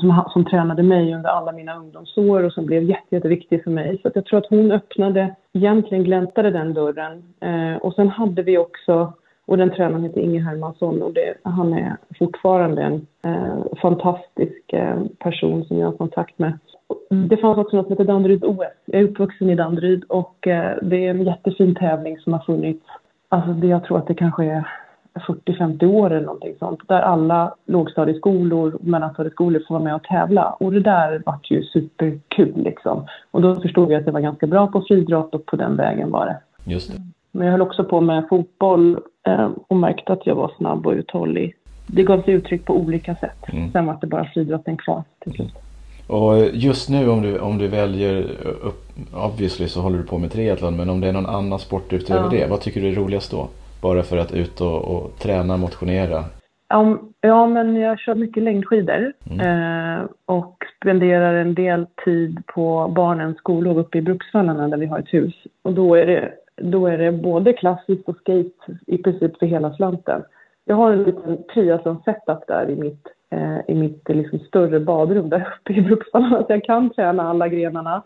som, 0.00 0.24
som 0.32 0.44
tränade 0.44 0.82
mig 0.82 1.14
under 1.14 1.30
alla 1.30 1.52
mina 1.52 1.76
ungdomsår 1.76 2.42
och 2.42 2.52
som 2.52 2.66
blev 2.66 2.82
jätte, 2.82 3.14
jätteviktig 3.16 3.64
för 3.64 3.70
mig. 3.70 3.98
Så 4.02 4.10
jag 4.14 4.24
tror 4.24 4.38
att 4.38 4.50
hon 4.50 4.72
öppnade, 4.72 5.34
egentligen 5.52 6.04
gläntade 6.04 6.50
den 6.50 6.74
dörren. 6.74 7.22
Eh, 7.40 7.76
och 7.76 7.94
sen 7.94 8.08
hade 8.08 8.42
vi 8.42 8.58
också 8.58 9.12
och 9.46 9.58
den 9.58 9.70
tränaren 9.70 10.02
heter 10.02 10.20
Inge 10.20 10.40
Hermansson 10.40 11.02
och 11.02 11.12
det, 11.12 11.34
han 11.42 11.72
är 11.72 11.96
fortfarande 12.18 12.82
en 12.82 13.06
eh, 13.24 13.64
fantastisk 13.82 14.72
eh, 14.72 15.02
person 15.18 15.64
som 15.64 15.78
jag 15.78 15.86
har 15.86 15.96
kontakt 15.96 16.38
med. 16.38 16.58
Det 17.28 17.36
fanns 17.36 17.58
också 17.58 17.76
något 17.76 17.86
som 17.86 17.92
heter 17.92 18.04
Danderyd 18.04 18.44
OS. 18.44 18.58
Jag 18.84 19.00
är 19.00 19.04
uppvuxen 19.04 19.50
i 19.50 19.54
Danderyd 19.54 20.04
och 20.04 20.46
eh, 20.46 20.76
det 20.82 21.06
är 21.06 21.10
en 21.10 21.24
jättefin 21.24 21.74
tävling 21.74 22.18
som 22.18 22.32
har 22.32 22.40
funnits. 22.40 22.86
Alltså 23.28 23.52
det, 23.52 23.66
jag 23.66 23.84
tror 23.84 23.98
att 23.98 24.06
det 24.06 24.14
kanske 24.14 24.44
är 24.44 24.68
40-50 25.14 25.86
år 25.86 26.10
eller 26.10 26.26
någonting 26.26 26.54
sånt. 26.58 26.80
Där 26.88 27.00
alla 27.00 27.54
lågstadieskolor 27.66 28.74
och 28.74 28.84
mellanstadieskolor 28.84 29.62
får 29.68 29.74
vara 29.74 29.84
med 29.84 29.94
och 29.94 30.02
tävla. 30.02 30.50
Och 30.50 30.72
det 30.72 30.80
där 30.80 31.22
vart 31.26 31.50
ju 31.50 31.62
superkul 31.62 32.62
liksom. 32.62 33.06
Och 33.30 33.42
då 33.42 33.60
förstod 33.60 33.92
jag 33.92 34.00
att 34.00 34.06
jag 34.06 34.12
var 34.12 34.20
ganska 34.20 34.46
bra 34.46 34.66
på 34.66 34.84
friidrott 34.88 35.34
och 35.34 35.46
på 35.46 35.56
den 35.56 35.76
vägen 35.76 36.10
var 36.10 36.26
det. 36.26 36.40
Just 36.72 36.92
det. 36.92 37.02
Men 37.32 37.46
jag 37.46 37.52
höll 37.52 37.62
också 37.62 37.84
på 37.84 38.00
med 38.00 38.28
fotboll 38.28 38.98
eh, 39.26 39.50
och 39.68 39.76
märkte 39.76 40.12
att 40.12 40.26
jag 40.26 40.34
var 40.34 40.52
snabb 40.56 40.86
och 40.86 40.92
uthållig. 40.92 41.54
Det 41.86 42.02
gav 42.02 42.22
sig 42.22 42.34
uttryck 42.34 42.64
på 42.64 42.76
olika 42.76 43.14
sätt. 43.14 43.52
Mm. 43.52 43.72
Sen 43.72 43.86
var 43.86 43.98
det 44.00 44.06
bara 44.06 44.24
friidrotten 44.24 44.76
kvar 44.76 45.02
till 45.18 45.32
slut. 45.32 45.54
Och 46.06 46.38
just 46.52 46.88
nu 46.88 47.08
om 47.08 47.22
du, 47.22 47.38
om 47.38 47.58
du 47.58 47.68
väljer, 47.68 48.22
upp, 48.62 48.82
obviously 49.14 49.68
så 49.68 49.80
håller 49.80 49.98
du 49.98 50.04
på 50.04 50.18
med 50.18 50.32
triathlon, 50.32 50.76
men 50.76 50.90
om 50.90 51.00
det 51.00 51.08
är 51.08 51.12
någon 51.12 51.26
annan 51.26 51.58
sport 51.58 51.92
utöver 51.92 52.36
ja. 52.36 52.40
det, 52.40 52.50
vad 52.50 52.60
tycker 52.60 52.80
du 52.80 52.88
är 52.88 52.94
roligast 52.94 53.30
då? 53.30 53.48
Bara 53.82 54.02
för 54.02 54.16
att 54.16 54.32
ut 54.32 54.60
och, 54.60 54.84
och 54.84 55.18
träna, 55.18 55.56
motionera? 55.56 56.24
Um, 56.74 57.12
ja, 57.20 57.46
men 57.46 57.76
jag 57.76 57.98
kör 57.98 58.14
mycket 58.14 58.42
längdskidor 58.42 59.12
mm. 59.30 59.40
eh, 59.40 60.04
och 60.26 60.56
spenderar 60.76 61.34
en 61.34 61.54
del 61.54 61.86
tid 62.04 62.42
på 62.54 62.92
barnens 62.96 63.38
skolor 63.38 63.78
uppe 63.78 63.98
i 63.98 64.02
Bruksvallarna 64.02 64.68
där 64.68 64.76
vi 64.76 64.86
har 64.86 64.98
ett 64.98 65.14
hus. 65.14 65.34
Och 65.62 65.72
då 65.72 65.94
är 65.94 66.06
det, 66.06 66.32
då 66.56 66.86
är 66.86 66.98
det 66.98 67.12
både 67.12 67.52
klassiskt 67.52 68.08
och 68.08 68.16
skate 68.16 68.78
i 68.86 68.98
princip 68.98 69.38
för 69.38 69.46
hela 69.46 69.72
slanten. 69.72 70.22
Jag 70.64 70.76
har 70.76 70.92
en 70.92 71.02
liten 71.02 71.38
triathlon-setup 71.54 72.46
där 72.46 72.70
i 72.70 72.76
mitt 72.76 73.06
i 73.68 73.74
mitt 73.74 74.08
liksom, 74.08 74.38
större 74.38 74.80
badrum 74.80 75.28
där 75.28 75.48
uppe 75.60 75.72
i 75.72 75.82
Bruksvallarna. 75.82 76.38
Så 76.38 76.52
jag 76.52 76.64
kan 76.64 76.90
träna 76.90 77.30
alla 77.30 77.48
grenarna. 77.48 78.02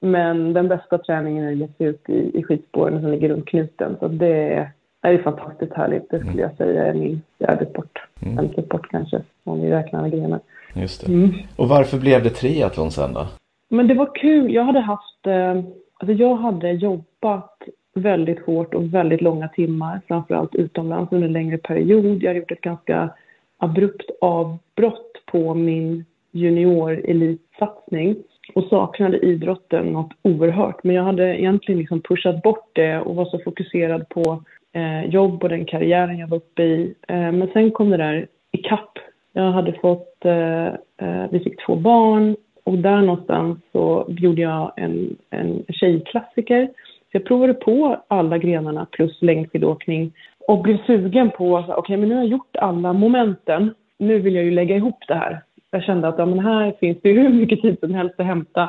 Men 0.00 0.52
den 0.52 0.68
bästa 0.68 0.98
träningen 0.98 1.44
är 1.44 1.64
att 1.64 1.70
ge 1.80 1.86
ut 1.86 2.08
i, 2.08 2.38
i 2.38 2.42
skidspåren 2.42 3.00
som 3.00 3.10
ligger 3.10 3.28
runt 3.28 3.46
knuten. 3.46 3.96
Så 4.00 4.08
det 4.08 4.54
är, 4.54 4.70
är 5.02 5.18
fantastiskt 5.18 5.72
härligt. 5.72 6.10
Det 6.10 6.18
skulle 6.18 6.42
jag 6.42 6.56
säga 6.56 6.86
är 6.86 6.94
min 6.94 7.22
fjärde 7.38 7.66
sport. 7.66 7.98
Mm. 8.22 8.36
Femte 8.36 8.62
sport 8.62 8.90
kanske, 8.90 9.22
om 9.44 9.60
vi 9.60 9.70
räknar 9.70 9.98
alla 9.98 10.08
grenar. 10.08 10.40
Just 10.74 11.06
det. 11.06 11.12
Mm. 11.12 11.30
Och 11.56 11.68
varför 11.68 11.98
blev 11.98 12.22
det 12.22 12.30
triathlon 12.30 12.90
sen 12.90 13.12
då? 13.12 13.26
Men 13.68 13.88
det 13.88 13.94
var 13.94 14.14
kul. 14.14 14.54
Jag 14.54 14.64
hade 14.64 14.80
haft, 14.80 15.26
eh, 15.26 15.50
alltså 15.94 16.12
jag 16.12 16.36
hade 16.36 16.70
jobbat 16.70 17.58
väldigt 17.94 18.46
hårt 18.46 18.74
och 18.74 18.94
väldigt 18.94 19.20
långa 19.20 19.48
timmar, 19.48 20.00
framförallt 20.08 20.54
utomlands 20.54 21.12
under 21.12 21.26
en 21.26 21.32
längre 21.32 21.58
period. 21.58 22.22
Jag 22.22 22.28
hade 22.28 22.38
gjort 22.38 22.52
ett 22.52 22.60
ganska 22.60 23.10
abrupt 23.60 24.10
avbrott 24.20 25.12
på 25.26 25.54
min 25.54 26.04
juniorelitsatsning 26.32 28.16
och 28.54 28.64
saknade 28.64 29.18
idrotten 29.18 29.86
något 29.86 30.12
oerhört. 30.22 30.84
Men 30.84 30.96
jag 30.96 31.04
hade 31.04 31.40
egentligen 31.40 31.78
liksom 31.78 32.00
pushat 32.00 32.42
bort 32.42 32.70
det 32.72 33.00
och 33.00 33.16
var 33.16 33.24
så 33.24 33.38
fokuserad 33.38 34.08
på 34.08 34.42
eh, 34.72 35.04
jobb 35.04 35.42
och 35.42 35.48
den 35.48 35.64
karriären 35.64 36.18
jag 36.18 36.28
var 36.28 36.36
uppe 36.36 36.62
i. 36.62 36.94
Eh, 37.08 37.32
men 37.32 37.48
sen 37.52 37.70
kom 37.70 37.90
det 37.90 37.96
där 37.96 38.26
ikapp. 38.52 38.98
Jag 39.32 39.52
hade 39.52 39.72
fått, 39.72 40.24
eh, 40.24 40.66
eh 40.66 41.30
vi 41.30 41.40
fick 41.40 41.66
två 41.66 41.76
barn 41.76 42.36
och 42.64 42.78
där 42.78 43.00
någonstans 43.00 43.58
så 43.72 44.06
gjorde 44.08 44.42
jag 44.42 44.72
en, 44.76 45.16
en 45.30 45.64
tjejklassiker. 45.68 46.66
Så 47.12 47.16
jag 47.16 47.24
provade 47.24 47.54
på 47.54 48.02
alla 48.08 48.38
grenarna 48.38 48.86
plus 48.90 49.22
längdskidåkning 49.22 50.12
och 50.48 50.62
blev 50.62 50.78
sugen 50.86 51.30
på, 51.30 51.54
okej 51.54 51.74
okay, 51.74 51.96
men 51.96 52.08
nu 52.08 52.14
har 52.14 52.22
jag 52.22 52.30
gjort 52.30 52.56
alla 52.56 52.92
momenten, 52.92 53.74
nu 53.98 54.18
vill 54.18 54.34
jag 54.34 54.44
ju 54.44 54.50
lägga 54.50 54.76
ihop 54.76 55.04
det 55.08 55.14
här. 55.14 55.42
Jag 55.70 55.82
kände 55.82 56.08
att 56.08 56.18
ja, 56.18 56.26
men 56.26 56.38
här 56.38 56.74
finns 56.80 56.98
det 57.02 57.12
hur 57.20 57.28
mycket 57.28 57.62
tid 57.62 57.76
som 57.80 57.94
helst 57.94 58.20
att 58.20 58.26
hämta. 58.26 58.62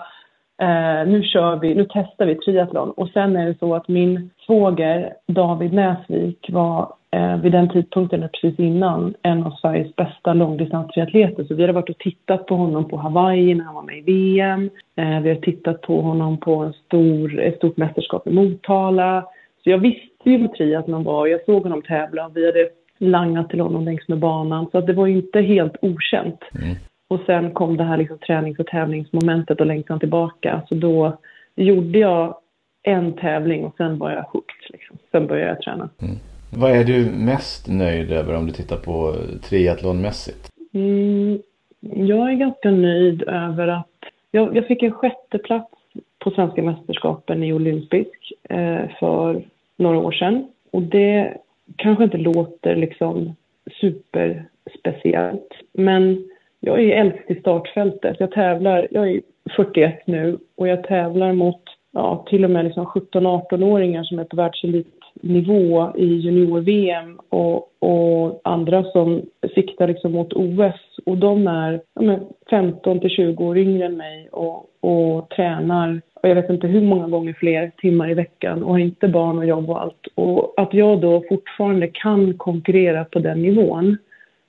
Eh, 0.61 1.07
nu 1.07 1.23
kör 1.23 1.55
vi, 1.55 1.75
nu 1.75 1.85
testar 1.89 2.25
vi 2.25 2.35
triathlon. 2.35 2.91
Och 2.91 3.09
sen 3.09 3.35
är 3.35 3.45
det 3.45 3.59
så 3.59 3.75
att 3.75 3.87
min 3.87 4.29
svåger 4.45 5.13
David 5.27 5.73
Näsvik 5.73 6.49
var 6.49 6.93
eh, 7.11 7.37
vid 7.37 7.51
den 7.51 7.69
tidpunkten, 7.69 8.29
precis 8.41 8.59
innan, 8.59 9.13
en 9.21 9.43
av 9.43 9.51
Sveriges 9.51 9.95
bästa 9.95 10.33
långdistanstriatleter. 10.33 11.43
Så 11.43 11.55
vi 11.55 11.63
hade 11.63 11.73
varit 11.73 11.89
och 11.89 11.97
tittat 11.97 12.45
på 12.45 12.55
honom 12.55 12.89
på 12.89 12.97
Hawaii 12.97 13.55
när 13.55 13.65
han 13.65 13.75
var 13.75 13.81
med 13.81 13.97
i 13.97 14.01
VM. 14.01 14.69
Eh, 14.95 15.19
vi 15.19 15.29
har 15.29 15.41
tittat 15.41 15.81
på 15.81 16.01
honom 16.01 16.37
på 16.37 16.55
en 16.55 16.73
stor, 16.73 17.39
ett 17.39 17.57
stort 17.57 17.77
mästerskap 17.77 18.27
i 18.27 18.31
Motala. 18.31 19.25
Så 19.63 19.69
jag 19.69 19.77
visste 19.77 20.10
ju 20.29 20.37
vad 20.37 20.53
triathlon 20.53 21.03
var. 21.03 21.27
Jag 21.27 21.45
såg 21.45 21.63
honom 21.63 21.81
tävla. 21.81 22.31
Vi 22.35 22.45
hade 22.45 22.69
langat 22.97 23.49
till 23.49 23.59
honom 23.59 23.85
längs 23.85 24.07
med 24.07 24.19
banan. 24.19 24.67
Så 24.71 24.77
att 24.77 24.87
det 24.87 24.93
var 24.93 25.07
inte 25.07 25.41
helt 25.41 25.75
okänt. 25.81 26.39
Mm. 26.63 26.75
Och 27.07 27.19
sen 27.25 27.51
kom 27.51 27.77
det 27.77 27.83
här 27.83 27.97
liksom 27.97 28.17
tränings 28.17 28.59
och 28.59 28.67
tävlingsmomentet 28.67 29.59
och 29.59 29.65
längtan 29.65 29.99
tillbaka. 29.99 30.61
Så 30.69 30.75
då 30.75 31.17
gjorde 31.55 31.99
jag 31.99 32.35
en 32.83 33.13
tävling 33.13 33.65
och 33.65 33.73
sen 33.77 33.97
var 33.97 34.11
jag 34.11 34.23
hooked. 34.23 34.69
Liksom. 34.69 34.97
Sen 35.11 35.27
började 35.27 35.49
jag 35.49 35.61
träna. 35.61 35.89
Mm. 36.01 36.15
Vad 36.53 36.71
är 36.71 36.83
du 36.83 37.11
mest 37.11 37.67
nöjd 37.67 38.11
över 38.11 38.35
om 38.35 38.45
du 38.45 38.51
tittar 38.51 38.77
på 38.77 39.15
triathlonmässigt? 39.49 40.49
Mm, 40.73 41.39
jag 41.79 42.31
är 42.31 42.35
ganska 42.35 42.71
nöjd 42.71 43.23
över 43.23 43.67
att 43.67 43.87
jag, 44.31 44.55
jag 44.55 44.67
fick 44.67 44.83
en 44.83 44.91
sjätte 44.91 45.37
plats 45.37 45.73
på 46.19 46.31
svenska 46.31 46.63
mästerskapen 46.63 47.43
i 47.43 47.53
olympisk 47.53 48.33
eh, 48.49 48.81
för 48.99 49.43
några 49.81 49.97
år 49.97 50.11
sedan. 50.11 50.47
Och 50.71 50.81
det 50.81 51.37
kanske 51.75 52.03
inte 52.03 52.17
låter 52.17 52.75
liksom 52.75 53.35
superspeciellt. 53.81 55.53
Men 55.73 56.23
jag 56.59 56.81
är 56.81 56.97
äldst 56.97 57.31
i 57.31 57.35
startfältet. 57.35 58.19
Jag 58.19 58.31
tävlar, 58.31 58.87
jag 58.91 59.11
är 59.11 59.21
41 59.55 60.07
nu 60.07 60.37
och 60.55 60.67
jag 60.67 60.83
tävlar 60.83 61.33
mot 61.33 61.61
ja, 61.91 62.25
till 62.29 62.43
och 62.43 62.49
med 62.49 62.65
liksom 62.65 62.85
17-18-åringar 62.85 64.03
som 64.03 64.19
är 64.19 64.23
på 64.23 64.35
världselitnivå 64.35 65.91
i 65.95 66.05
junior-VM 66.05 67.19
och, 67.29 67.69
och, 67.79 68.41
andra 68.43 68.83
som 68.83 69.21
siktar 69.55 69.87
liksom 69.87 70.11
mot 70.11 70.33
OS. 70.33 70.99
Och 71.05 71.17
de 71.17 71.47
är 71.47 71.81
ja, 71.93 72.19
15 72.49 72.99
till 72.99 73.09
20 73.09 73.45
år 73.45 73.57
yngre 73.57 73.85
än 73.85 73.97
mig 73.97 74.29
och, 74.31 74.69
och 74.79 75.29
tränar 75.29 76.01
och 76.21 76.29
jag 76.29 76.35
vet 76.35 76.49
inte 76.49 76.67
hur 76.67 76.81
många 76.81 77.07
gånger 77.07 77.33
fler 77.33 77.71
timmar 77.77 78.09
i 78.09 78.13
veckan 78.13 78.63
och 78.63 78.71
har 78.71 78.79
inte 78.79 79.07
barn 79.07 79.37
och 79.37 79.45
jobb 79.45 79.69
och 79.69 79.81
allt. 79.81 80.07
Och 80.15 80.53
att 80.57 80.73
jag 80.73 81.01
då 81.01 81.23
fortfarande 81.29 81.87
kan 81.87 82.33
konkurrera 82.33 83.05
på 83.05 83.19
den 83.19 83.41
nivån, 83.41 83.97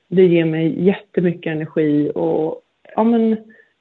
det 0.08 0.26
ger 0.26 0.44
mig 0.44 0.84
jättemycket 0.84 1.52
energi 1.52 2.12
och 2.14 2.62
ja, 2.96 3.04
men, 3.04 3.36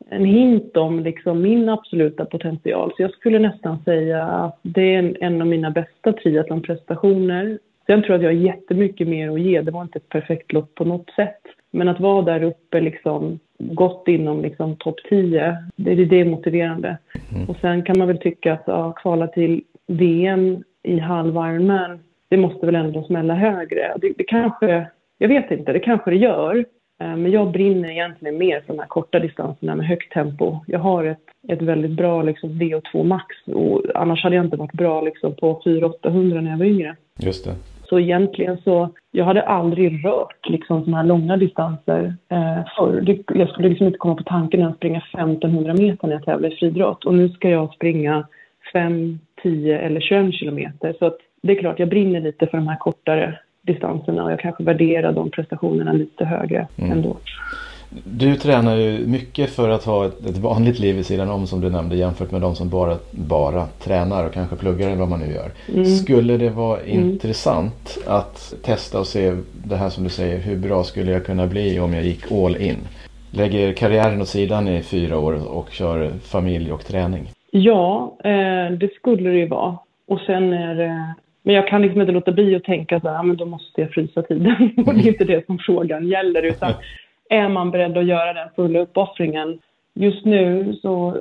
en 0.10 0.26
hint 0.26 0.78
om 0.78 1.00
liksom 1.00 1.42
min 1.42 1.70
absoluta 1.70 2.26
potential. 2.26 2.94
Så 2.96 3.02
jag 3.02 3.12
skulle 3.12 3.40
nästan 3.40 3.84
säga 3.84 4.24
att 4.24 4.60
det 4.62 4.96
är 4.96 5.00
en, 5.00 5.16
en 5.20 5.42
av 5.42 5.48
mina 5.48 5.72
bästa 5.72 6.14
triathlonprestationer. 6.14 7.60
Sen 7.86 8.04
tror 8.04 8.12
jag 8.12 8.18
att 8.18 8.24
jag 8.24 8.30
har 8.30 8.46
jättemycket 8.56 9.08
mer 9.08 9.30
att 9.30 9.42
ge. 9.42 9.62
Det 9.62 9.72
var 9.72 9.82
inte 9.82 9.98
ett 9.98 10.10
perfekt 10.10 10.54
lopp 10.54 10.76
på 10.76 10.86
något 10.86 11.10
sätt. 11.16 11.42
Men 11.72 11.88
att 11.88 12.00
vara 12.00 12.22
där 12.22 12.44
uppe, 12.44 12.82
liksom, 12.82 13.40
gått 13.58 14.08
inom 14.08 14.42
liksom, 14.42 14.76
topp 14.76 15.00
10, 15.10 15.58
det, 15.76 15.96
det, 15.96 16.06
det 16.06 16.20
är 16.20 16.26
motiverande. 16.26 16.98
Mm. 17.36 17.50
Och 17.50 17.58
sen 17.62 17.84
kan 17.84 17.98
man 17.98 18.08
väl 18.08 18.18
tycka 18.18 18.54
att 18.54 18.64
ja, 18.66 18.92
kvala 18.92 19.28
till 19.28 19.64
VM 19.88 20.64
i 20.84 21.00
halv 21.00 21.36
Ironman, 21.36 22.00
det 22.30 22.38
måste 22.38 22.66
väl 22.66 22.76
ändå 22.76 23.04
smälla 23.04 23.34
högre. 23.34 23.94
Det, 24.02 24.14
det 24.18 24.24
kanske, 24.24 24.86
jag 25.18 25.28
vet 25.28 25.52
inte, 25.52 25.74
det 25.74 25.80
kanske 25.80 26.10
det 26.10 26.18
gör. 26.18 26.66
Eh, 27.02 27.16
men 27.16 27.32
jag 27.32 27.52
brinner 27.52 27.90
egentligen 27.90 28.38
mer 28.38 28.62
för 28.62 28.74
de 28.74 28.80
här 28.80 28.88
korta 28.88 29.20
distanserna 29.20 29.76
med 29.76 29.88
högt 29.88 30.14
tempo. 30.14 30.60
Jag 30.68 30.80
har 30.80 31.04
ett, 31.06 31.26
ett 31.48 31.62
väldigt 31.62 31.92
bra 31.92 32.24
liksom, 32.24 32.50
VO2 32.50 33.04
max 33.04 33.36
och 33.46 33.82
annars 33.96 34.24
hade 34.24 34.36
jag 34.36 34.46
inte 34.46 34.58
varit 34.58 34.74
bra 34.74 35.02
liksom, 35.02 35.36
på 35.36 35.62
400-800 35.66 36.42
när 36.42 36.52
jag 36.52 36.58
var 36.58 36.66
yngre. 36.66 36.96
Just 37.20 37.46
det. 37.46 37.71
Så 37.92 38.00
egentligen 38.00 38.58
så, 38.64 38.90
jag 39.12 39.26
hade 39.26 39.42
aldrig 39.42 40.06
rört 40.06 40.50
liksom 40.50 40.84
sådana 40.84 40.98
här 40.98 41.04
långa 41.04 41.38
distanser 41.38 42.16
eh, 42.30 42.60
förr. 42.78 43.16
Jag 43.36 43.50
skulle 43.50 43.70
liksom 43.70 43.88
inte 43.88 44.00
komma 44.00 44.16
på 44.16 44.24
tanken 44.24 44.64
att 44.64 44.76
springa 44.76 45.02
1500 45.14 45.74
meter 45.74 46.08
när 46.08 46.14
jag 46.14 46.26
tävlar 46.26 46.54
i 46.54 46.56
friidrott. 46.56 47.06
Och 47.06 47.14
nu 47.14 47.30
ska 47.30 47.50
jag 47.50 47.74
springa 47.74 48.28
5, 48.74 49.20
10 49.44 49.80
eller 49.80 50.00
21 50.02 50.34
kilometer. 50.34 50.96
Så 51.00 51.06
att 51.06 51.18
det 51.42 51.52
är 51.52 51.60
klart, 51.60 51.80
jag 51.80 51.90
brinner 51.90 52.22
lite 52.22 52.48
för 52.48 52.58
de 52.58 52.68
här 52.68 52.78
kortare 52.78 53.40
distanserna 53.62 54.24
och 54.24 54.32
jag 54.32 54.40
kanske 54.40 54.64
värderar 54.64 55.12
de 55.12 55.32
prestationerna 55.32 55.94
lite 55.94 56.26
högre 56.26 56.68
mm. 56.78 56.92
ändå. 56.92 57.18
Du 58.04 58.36
tränar 58.36 58.76
ju 58.76 59.08
mycket 59.08 59.50
för 59.50 59.70
att 59.70 59.84
ha 59.84 60.06
ett, 60.06 60.26
ett, 60.26 60.38
vanligt 60.38 60.80
liv 60.80 61.00
i 61.00 61.04
sidan 61.04 61.30
om 61.30 61.48
som 61.48 61.62
du 61.62 61.70
nämnde 61.70 61.96
jämfört 61.96 62.32
med 62.32 62.42
de 62.42 62.56
som 62.56 62.70
bara, 62.70 62.98
bara 63.12 63.66
tränar 63.66 64.26
och 64.26 64.34
kanske 64.34 64.56
pluggar 64.56 64.88
eller 64.88 64.98
vad 64.98 65.10
man 65.10 65.20
nu 65.20 65.34
gör. 65.34 65.52
Mm. 65.74 65.86
Skulle 65.86 66.38
det 66.38 66.50
vara 66.50 66.80
mm. 66.80 67.00
intressant 67.00 67.98
att 68.08 68.54
testa 68.64 69.00
och 69.00 69.08
se 69.08 69.36
det 69.66 69.76
här 69.76 69.90
som 69.90 70.04
du 70.04 70.10
säger, 70.10 70.40
hur 70.40 70.58
bra 70.58 70.84
skulle 70.84 71.12
jag 71.12 71.26
kunna 71.26 71.48
bli 71.48 71.80
om 71.80 71.94
jag 71.94 72.04
gick 72.04 72.32
all 72.32 72.58
in? 72.58 72.78
Lägger 73.32 73.74
karriären 73.74 74.22
åt 74.22 74.28
sidan 74.28 74.68
i 74.68 74.82
fyra 74.82 75.20
år 75.20 75.58
och 75.58 75.72
kör 75.72 76.10
familj 76.24 76.72
och 76.72 76.86
träning? 76.86 77.30
Ja, 77.52 78.18
eh, 78.24 78.72
det 78.78 78.94
skulle 78.96 79.30
det 79.30 79.38
ju 79.38 79.48
vara. 79.48 79.78
Och 80.08 80.20
sen 80.20 80.54
är 80.54 80.76
det 80.76 81.14
men 81.44 81.56
jag 81.56 81.68
kan 81.68 81.82
liksom 81.82 82.02
inte 82.02 82.14
låta 82.14 82.32
bli 82.32 82.56
att 82.56 82.64
tänka 82.64 83.00
så 83.00 83.10
här, 83.10 83.24
men 83.24 83.38
då 83.38 83.46
måste 83.46 83.82
jag 83.82 83.90
frysa 83.92 84.22
tiden. 84.22 84.74
Och 84.88 84.94
det 84.94 85.02
är 85.02 85.08
inte 85.08 85.24
det 85.24 85.46
som 85.46 85.58
frågan 85.58 86.08
gäller, 86.08 86.44
utan 86.44 86.74
är 87.32 87.50
man 87.50 87.72
beredd 87.72 87.98
att 87.98 88.06
göra 88.06 88.34
den 88.34 88.48
fulla 88.56 88.80
uppoffringen? 88.80 89.60
Just 89.94 90.26
nu 90.26 90.74
så 90.82 91.18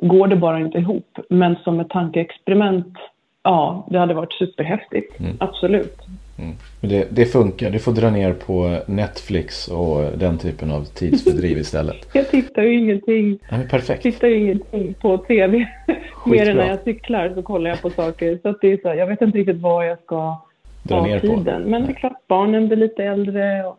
går 0.00 0.26
det 0.26 0.36
bara 0.36 0.60
inte 0.60 0.78
ihop, 0.78 1.18
men 1.28 1.56
som 1.64 1.80
ett 1.80 1.88
tankeexperiment, 1.88 2.96
ja, 3.42 3.86
det 3.90 3.98
hade 3.98 4.14
varit 4.14 4.32
superhäftigt. 4.32 5.20
Mm. 5.20 5.36
Absolut. 5.40 5.98
Mm. 6.38 6.54
Det, 6.80 7.08
det, 7.10 7.26
funkar, 7.26 7.70
du 7.70 7.78
får 7.78 7.92
dra 7.92 8.10
ner 8.10 8.32
på 8.32 8.78
Netflix 8.86 9.68
och 9.68 10.18
den 10.18 10.38
typen 10.38 10.70
av 10.70 10.84
tidsfördriv 10.84 11.58
istället. 11.66 12.08
jag 12.12 12.30
tittar 12.30 12.62
ju 12.62 12.78
ingenting. 12.78 13.38
Ja, 13.50 13.56
perfekt. 13.70 14.04
Jag 14.04 14.14
tittar 14.14 14.28
ju 14.28 14.36
ingenting 14.36 14.94
på 14.94 15.18
tv. 15.18 15.68
Mer 16.26 16.50
än 16.50 16.56
när 16.56 16.68
jag 16.68 16.82
cyklar 16.82 17.32
så 17.34 17.42
kollar 17.42 17.70
jag 17.70 17.82
på 17.82 17.90
saker. 17.90 18.38
Så 18.42 18.48
att 18.48 18.60
det 18.60 18.72
är 18.72 18.76
så, 18.76 18.88
jag 18.88 19.06
vet 19.06 19.22
inte 19.22 19.38
riktigt 19.38 19.60
vad 19.60 19.86
jag 19.86 19.98
ska 19.98 20.36
dra 20.82 21.02
ner 21.02 21.20
tiden. 21.20 21.62
på. 21.62 21.70
Men 21.70 21.82
det 21.86 21.92
är 21.92 21.94
klart, 21.94 22.26
barnen 22.26 22.66
blir 22.68 22.76
lite 22.76 23.04
äldre 23.04 23.64
och 23.66 23.78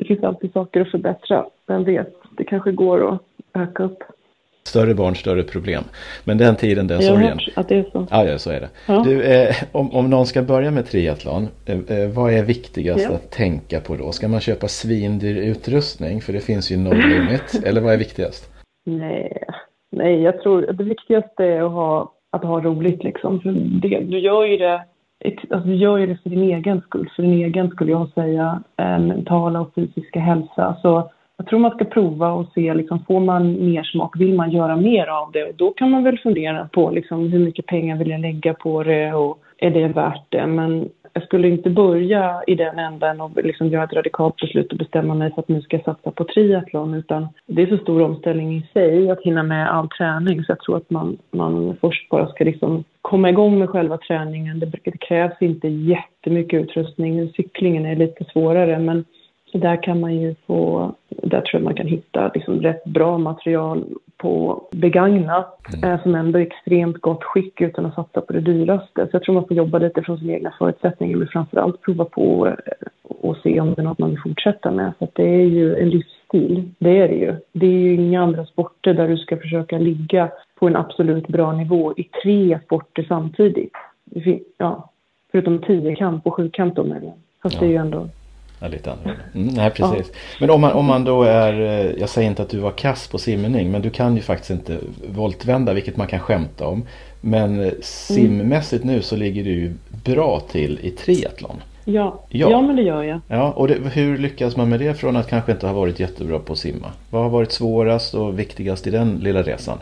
det 0.00 0.06
finns 0.06 0.24
alltid 0.24 0.52
saker 0.52 0.80
att 0.80 0.90
förbättra. 0.90 1.46
Vem 1.66 1.84
vet, 1.84 2.14
det 2.36 2.44
kanske 2.44 2.72
går 2.72 3.14
att 3.14 3.20
öka 3.54 3.82
upp. 3.82 3.98
Större 4.62 4.94
barn, 4.94 5.16
större 5.16 5.42
problem. 5.42 5.84
Men 6.24 6.38
den 6.38 6.56
tiden, 6.56 6.86
den 6.86 7.02
sorgen. 7.02 7.22
Jag 7.22 7.28
har 7.28 7.34
hört 7.34 7.52
att 7.54 7.68
det 7.68 7.78
är 7.78 7.82
så. 7.92 8.06
Ja, 8.10 8.24
ja 8.24 8.38
så 8.38 8.50
är 8.50 8.60
det. 8.60 8.68
Ja. 8.86 9.02
Du, 9.06 9.22
eh, 9.22 9.54
om, 9.72 9.92
om 9.92 10.10
någon 10.10 10.26
ska 10.26 10.42
börja 10.42 10.70
med 10.70 10.86
triathlon, 10.86 11.48
eh, 11.66 11.98
eh, 11.98 12.08
vad 12.08 12.32
är 12.32 12.44
viktigast 12.44 13.04
ja. 13.04 13.14
att 13.14 13.30
tänka 13.30 13.80
på 13.80 13.96
då? 13.96 14.12
Ska 14.12 14.28
man 14.28 14.40
köpa 14.40 14.68
svindyr 14.68 15.36
utrustning? 15.36 16.20
För 16.20 16.32
det 16.32 16.40
finns 16.40 16.72
ju 16.72 16.76
no 16.76 16.92
limit. 16.92 17.62
eller 17.64 17.80
vad 17.80 17.92
är 17.94 17.98
viktigast? 17.98 18.52
Nej, 18.86 19.44
nej, 19.92 20.22
jag 20.22 20.42
tror 20.42 20.72
det 20.72 20.84
viktigaste 20.84 21.44
är 21.44 21.62
att 21.62 21.72
ha, 21.72 22.12
att 22.30 22.44
ha 22.44 22.60
roligt 22.60 23.04
liksom. 23.04 23.40
För 23.40 23.50
det, 23.82 24.00
du 24.00 24.18
gör 24.18 24.44
ju 24.44 24.56
det 24.56 24.82
Alltså, 25.24 25.68
du 25.68 25.74
gör 25.74 25.98
ju 25.98 26.06
det 26.06 26.22
för 26.22 26.30
din 26.30 26.42
egen 26.42 26.80
skull, 26.80 27.10
för 27.16 27.22
din 27.22 27.32
egen 27.32 27.70
skulle 27.70 27.90
jag 27.90 28.08
säga, 28.08 28.62
eh, 28.76 28.98
mentala 28.98 29.60
och 29.60 29.74
fysiska 29.74 30.20
hälsa. 30.20 30.76
Så 30.82 31.10
jag 31.36 31.46
tror 31.46 31.58
man 31.58 31.70
ska 31.70 31.84
prova 31.84 32.32
och 32.32 32.46
se, 32.54 32.74
liksom, 32.74 33.04
får 33.04 33.20
man 33.20 33.70
mer 33.70 33.82
smak, 33.82 34.16
vill 34.16 34.34
man 34.34 34.50
göra 34.50 34.76
mer 34.76 35.06
av 35.06 35.32
det? 35.32 35.44
Och 35.44 35.54
då 35.54 35.70
kan 35.70 35.90
man 35.90 36.04
väl 36.04 36.18
fundera 36.18 36.68
på 36.72 36.90
liksom, 36.90 37.32
hur 37.32 37.38
mycket 37.38 37.66
pengar 37.66 37.96
vill 37.96 38.10
jag 38.10 38.20
lägga 38.20 38.54
på 38.54 38.82
det 38.82 39.12
och 39.12 39.38
är 39.60 39.70
det 39.70 39.88
värt 39.88 40.24
det? 40.28 40.46
Men 40.46 40.88
jag 41.12 41.22
skulle 41.22 41.48
inte 41.48 41.70
börja 41.70 42.42
i 42.46 42.54
den 42.54 42.78
änden 42.78 43.20
och 43.20 43.30
liksom 43.44 43.68
göra 43.68 43.84
ett 43.84 43.92
radikalt 43.92 44.36
beslut 44.36 44.72
och 44.72 44.78
bestämma 44.78 45.14
mig 45.14 45.34
för 45.34 45.40
att 45.42 45.48
nu 45.48 45.62
ska 45.62 45.76
jag 45.76 45.84
satsa 45.84 46.10
på 46.10 46.24
triathlon 46.24 46.94
utan 46.94 47.28
det 47.46 47.62
är 47.62 47.66
så 47.66 47.76
stor 47.76 48.02
omställning 48.02 48.56
i 48.56 48.68
sig 48.72 49.10
att 49.10 49.22
hinna 49.22 49.42
med 49.42 49.70
all 49.70 49.88
träning 49.88 50.44
så 50.44 50.52
jag 50.52 50.60
tror 50.60 50.76
att 50.76 50.90
man, 50.90 51.18
man 51.30 51.76
först 51.80 52.08
bara 52.08 52.28
ska 52.28 52.44
liksom 52.44 52.84
komma 53.02 53.30
igång 53.30 53.58
med 53.58 53.70
själva 53.70 53.98
träningen. 53.98 54.60
Det, 54.60 54.72
det 54.84 55.00
krävs 55.00 55.36
inte 55.40 55.68
jättemycket 55.68 56.62
utrustning. 56.62 57.32
Cyklingen 57.36 57.86
är 57.86 57.96
lite 57.96 58.24
svårare 58.24 58.78
men 58.78 59.04
där 59.52 59.82
kan 59.82 60.00
man 60.00 60.14
ju 60.14 60.34
få, 60.46 60.92
där 61.08 61.40
tror 61.40 61.60
jag 61.60 61.62
man 61.62 61.74
kan 61.74 61.86
hitta 61.86 62.30
liksom 62.34 62.60
rätt 62.60 62.84
bra 62.84 63.18
material 63.18 63.84
på 64.20 64.62
begagnat 64.72 65.74
mm. 65.74 65.90
eh, 65.90 66.02
som 66.02 66.14
ändå 66.14 66.38
är 66.38 66.42
extremt 66.42 67.00
gott 67.00 67.24
skick 67.24 67.60
utan 67.60 67.86
att 67.86 67.94
satsa 67.94 68.20
på 68.20 68.32
det 68.32 68.40
dyraste. 68.40 69.06
Så 69.06 69.08
jag 69.12 69.22
tror 69.22 69.34
man 69.34 69.46
får 69.46 69.56
jobba 69.56 69.78
lite 69.78 70.02
från 70.02 70.18
sina 70.18 70.32
egna 70.32 70.54
förutsättningar 70.58 71.16
men 71.16 71.28
framförallt 71.28 71.82
prova 71.82 72.04
på 72.04 72.46
eh, 72.46 72.54
och 73.02 73.36
se 73.36 73.60
om 73.60 73.74
det 73.74 73.80
är 73.80 73.84
något 73.84 73.98
man 73.98 74.10
vill 74.10 74.20
fortsätta 74.20 74.70
med. 74.70 74.92
För 74.98 75.08
det 75.12 75.28
är 75.28 75.44
ju 75.44 75.76
en 75.76 75.90
livsstil, 75.90 76.70
det 76.78 76.98
är 76.98 77.08
det 77.08 77.14
ju. 77.14 77.36
Det 77.52 77.66
är 77.66 77.70
ju 77.70 77.94
inga 77.94 78.22
andra 78.22 78.46
sporter 78.46 78.94
där 78.94 79.08
du 79.08 79.16
ska 79.16 79.36
försöka 79.36 79.78
ligga 79.78 80.30
på 80.58 80.66
en 80.66 80.76
absolut 80.76 81.28
bra 81.28 81.52
nivå 81.52 81.94
i 81.96 82.04
tre 82.22 82.58
sporter 82.64 83.06
samtidigt. 83.08 83.72
Ja, 84.58 84.90
förutom 85.32 85.58
tiokamp 85.58 86.26
och 86.26 86.34
sjukamp 86.34 86.76
då 86.76 86.84
möjligen. 86.84 87.16
Fast 87.42 87.54
ja. 87.54 87.60
det 87.60 87.66
är 87.66 87.70
ju 87.70 87.76
ändå 87.76 88.08
Ja, 88.60 88.68
lite 88.68 88.92
annorlunda. 88.92 89.22
Mm, 89.34 89.54
nej, 89.54 89.70
precis. 89.70 90.12
Ja. 90.12 90.18
Men 90.40 90.50
om 90.50 90.60
man, 90.60 90.72
om 90.72 90.84
man 90.84 91.04
då 91.04 91.22
är, 91.22 91.60
eh, 91.60 92.00
jag 92.00 92.08
säger 92.08 92.28
inte 92.28 92.42
att 92.42 92.50
du 92.50 92.58
var 92.58 92.70
kass 92.70 93.08
på 93.08 93.18
simning, 93.18 93.70
men 93.70 93.82
du 93.82 93.90
kan 93.90 94.16
ju 94.16 94.22
faktiskt 94.22 94.50
inte 94.50 94.78
voltvända, 95.08 95.72
vilket 95.72 95.96
man 95.96 96.06
kan 96.06 96.20
skämta 96.20 96.66
om. 96.66 96.86
Men 97.20 97.60
eh, 97.60 97.72
simmässigt 97.82 98.84
nu 98.84 99.02
så 99.02 99.16
ligger 99.16 99.44
du 99.44 99.50
ju 99.50 99.72
bra 100.04 100.40
till 100.40 100.78
i 100.82 100.90
triathlon. 100.90 101.56
Ja. 101.84 102.24
ja. 102.28 102.50
ja, 102.50 102.60
men 102.62 102.76
det 102.76 102.82
gör 102.82 103.02
jag. 103.02 103.20
Ja, 103.28 103.52
och 103.52 103.68
det, 103.68 103.74
hur 103.74 104.18
lyckas 104.18 104.56
man 104.56 104.68
med 104.68 104.80
det 104.80 104.94
från 104.94 105.16
att 105.16 105.28
kanske 105.28 105.52
inte 105.52 105.66
ha 105.66 105.74
varit 105.74 106.00
jättebra 106.00 106.38
på 106.38 106.52
att 106.52 106.58
simma? 106.58 106.86
Vad 107.10 107.22
har 107.22 107.30
varit 107.30 107.52
svårast 107.52 108.14
och 108.14 108.38
viktigast 108.38 108.86
i 108.86 108.90
den 108.90 109.18
lilla 109.22 109.42
resan? 109.42 109.78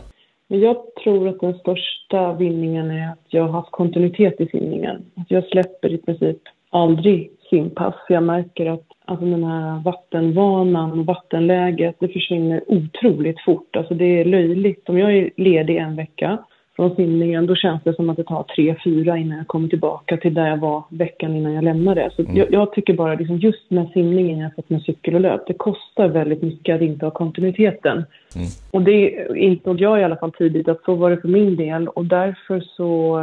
jag 0.51 0.77
tror 1.03 1.27
att 1.27 1.39
den 1.39 1.53
största 1.53 2.33
vinningen 2.33 2.91
är 2.91 3.11
att 3.11 3.25
jag 3.27 3.43
har 3.43 3.51
haft 3.51 3.71
kontinuitet 3.71 4.41
i 4.41 4.45
simningen. 4.45 5.05
Att 5.15 5.31
jag 5.31 5.43
släpper 5.43 5.93
i 5.93 5.97
princip 5.97 6.37
aldrig 6.69 7.31
simpass. 7.49 7.95
Jag 8.09 8.23
märker 8.23 8.65
att 8.65 8.85
alltså 9.05 9.25
den 9.25 9.43
här 9.43 9.83
vattenvanan 9.83 10.99
och 10.99 11.05
vattenläget, 11.05 11.95
det 11.99 12.07
försvinner 12.07 12.63
otroligt 12.67 13.41
fort. 13.45 13.75
Alltså 13.75 13.93
det 13.93 14.21
är 14.21 14.25
löjligt. 14.25 14.89
Om 14.89 14.97
jag 14.97 15.17
är 15.17 15.29
ledig 15.37 15.77
en 15.77 15.95
vecka 15.95 16.37
från 16.75 16.95
simningen, 16.95 17.45
då 17.45 17.55
känns 17.55 17.83
det 17.83 17.95
som 17.95 18.09
att 18.09 18.17
det 18.17 18.23
tar 18.23 18.43
tre, 18.43 18.75
fyra 18.83 19.17
innan 19.17 19.37
jag 19.37 19.47
kommer 19.47 19.67
tillbaka 19.69 20.17
till 20.17 20.33
där 20.33 20.47
jag 20.47 20.57
var 20.57 20.83
veckan 20.89 21.35
innan 21.35 21.53
jag 21.53 21.63
lämnade. 21.63 22.11
Så 22.15 22.21
mm. 22.21 22.37
jag, 22.37 22.53
jag, 22.53 22.73
tycker 22.73 22.93
bara 22.93 23.15
liksom 23.15 23.37
just 23.37 23.71
med 23.71 23.89
simningen 23.93 24.39
jämfört 24.39 24.69
med 24.69 24.81
cykel 24.81 25.15
och 25.15 25.21
löp, 25.21 25.47
det 25.47 25.53
kostar 25.53 26.07
väldigt 26.07 26.41
mycket 26.41 26.75
att 26.75 26.81
inte 26.81 27.05
ha 27.05 27.11
kontinuiteten. 27.11 27.97
Mm. 28.35 28.47
Och 28.71 28.81
det 28.81 29.27
insåg 29.35 29.81
jag 29.81 29.99
i 29.99 30.03
alla 30.03 30.15
fall 30.15 30.31
tidigt 30.31 30.67
att 30.67 30.83
så 30.83 30.95
var 30.95 31.09
det 31.09 31.17
för 31.17 31.27
min 31.27 31.55
del 31.55 31.87
och 31.87 32.05
därför 32.05 32.59
så 32.59 33.19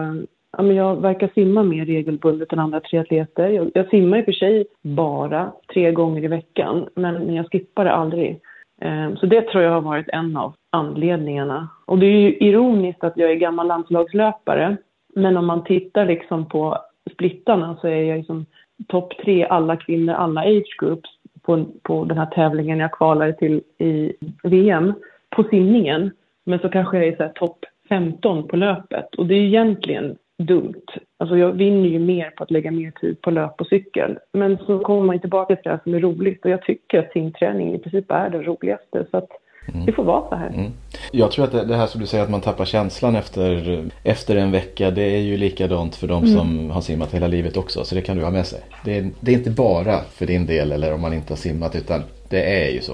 Ja, 0.56 0.62
men 0.62 0.76
jag 0.76 0.96
verkar 0.96 1.30
simma 1.34 1.62
mer 1.62 1.84
regelbundet 1.84 2.52
än 2.52 2.58
andra 2.58 2.80
triatleter. 2.80 3.48
Jag, 3.48 3.70
jag 3.74 3.88
simmar 3.88 4.18
i 4.18 4.20
och 4.20 4.24
för 4.24 4.32
sig 4.32 4.66
bara 4.82 5.52
tre 5.74 5.92
gånger 5.92 6.24
i 6.24 6.28
veckan, 6.28 6.88
men 6.94 7.34
jag 7.34 7.50
skippar 7.52 7.84
det 7.84 7.92
aldrig. 7.92 8.40
Ehm, 8.80 9.16
så 9.16 9.26
det 9.26 9.40
tror 9.40 9.64
jag 9.64 9.70
har 9.70 9.80
varit 9.80 10.08
en 10.08 10.36
av 10.36 10.54
anledningarna. 10.70 11.68
Och 11.84 11.98
det 11.98 12.06
är 12.06 12.20
ju 12.20 12.36
ironiskt 12.36 13.04
att 13.04 13.16
jag 13.16 13.30
är 13.30 13.34
gammal 13.34 13.66
landslagslöpare, 13.66 14.76
men 15.14 15.36
om 15.36 15.46
man 15.46 15.64
tittar 15.64 16.06
liksom 16.06 16.48
på 16.48 16.78
splittarna 17.12 17.76
så 17.80 17.88
är 17.88 18.02
jag 18.02 18.16
liksom 18.16 18.46
topp 18.88 19.12
tre 19.24 19.46
alla 19.46 19.76
kvinnor, 19.76 20.14
alla 20.14 20.40
age 20.40 20.76
groups 20.78 21.10
på, 21.42 21.64
på 21.82 22.04
den 22.04 22.18
här 22.18 22.26
tävlingen 22.26 22.78
jag 22.78 22.92
kvalade 22.92 23.32
till 23.32 23.62
i 23.78 24.12
VM 24.42 24.92
på 25.30 25.44
simningen. 25.44 26.10
Men 26.44 26.58
så 26.58 26.68
kanske 26.68 26.96
jag 26.96 27.06
är 27.06 27.28
topp 27.28 27.64
15 27.88 28.48
på 28.48 28.56
löpet 28.56 29.14
och 29.14 29.26
det 29.26 29.34
är 29.34 29.46
egentligen 29.46 30.16
dumt. 30.38 30.84
Alltså 31.18 31.36
jag 31.36 31.52
vinner 31.52 31.88
ju 31.88 31.98
mer 31.98 32.30
på 32.30 32.42
att 32.44 32.50
lägga 32.50 32.70
mer 32.70 32.90
tid 32.90 33.20
på 33.20 33.30
löp 33.30 33.60
och 33.60 33.66
cykel. 33.66 34.18
Men 34.32 34.58
så 34.58 34.78
kommer 34.78 35.02
man 35.02 35.20
tillbaka 35.20 35.56
till 35.56 35.70
det 35.70 35.80
som 35.84 35.94
är 35.94 36.00
roligt 36.00 36.44
och 36.44 36.50
jag 36.50 36.62
tycker 36.62 36.98
att 36.98 37.12
simträning 37.12 37.74
i 37.74 37.78
princip 37.78 38.10
är 38.10 38.30
det 38.30 38.42
roligaste. 38.42 39.06
Så 39.10 39.16
att 39.16 39.28
mm. 39.74 39.86
det 39.86 39.92
får 39.92 40.04
vara 40.04 40.28
så 40.28 40.34
här. 40.34 40.48
Mm. 40.48 40.70
Jag 41.12 41.30
tror 41.30 41.44
att 41.44 41.68
det, 41.68 41.76
här 41.76 41.86
som 41.86 42.00
du 42.00 42.06
säger 42.06 42.24
att 42.24 42.30
man 42.30 42.40
tappar 42.40 42.64
känslan 42.64 43.16
efter, 43.16 43.84
efter 44.04 44.36
en 44.36 44.52
vecka. 44.52 44.90
Det 44.90 45.02
är 45.02 45.20
ju 45.20 45.36
likadant 45.36 45.96
för 45.96 46.06
de 46.06 46.24
mm. 46.24 46.36
som 46.36 46.70
har 46.70 46.80
simmat 46.80 47.14
hela 47.14 47.26
livet 47.26 47.56
också. 47.56 47.84
Så 47.84 47.94
det 47.94 48.02
kan 48.02 48.16
du 48.16 48.24
ha 48.24 48.30
med 48.30 48.46
sig. 48.46 48.60
Det 48.84 48.98
är, 48.98 49.10
det 49.20 49.30
är 49.30 49.36
inte 49.36 49.50
bara 49.50 50.00
för 50.00 50.26
din 50.26 50.46
del 50.46 50.72
eller 50.72 50.94
om 50.94 51.00
man 51.00 51.12
inte 51.12 51.32
har 51.32 51.36
simmat 51.36 51.76
utan 51.76 52.00
det 52.30 52.66
är 52.66 52.70
ju 52.70 52.80
så. 52.80 52.92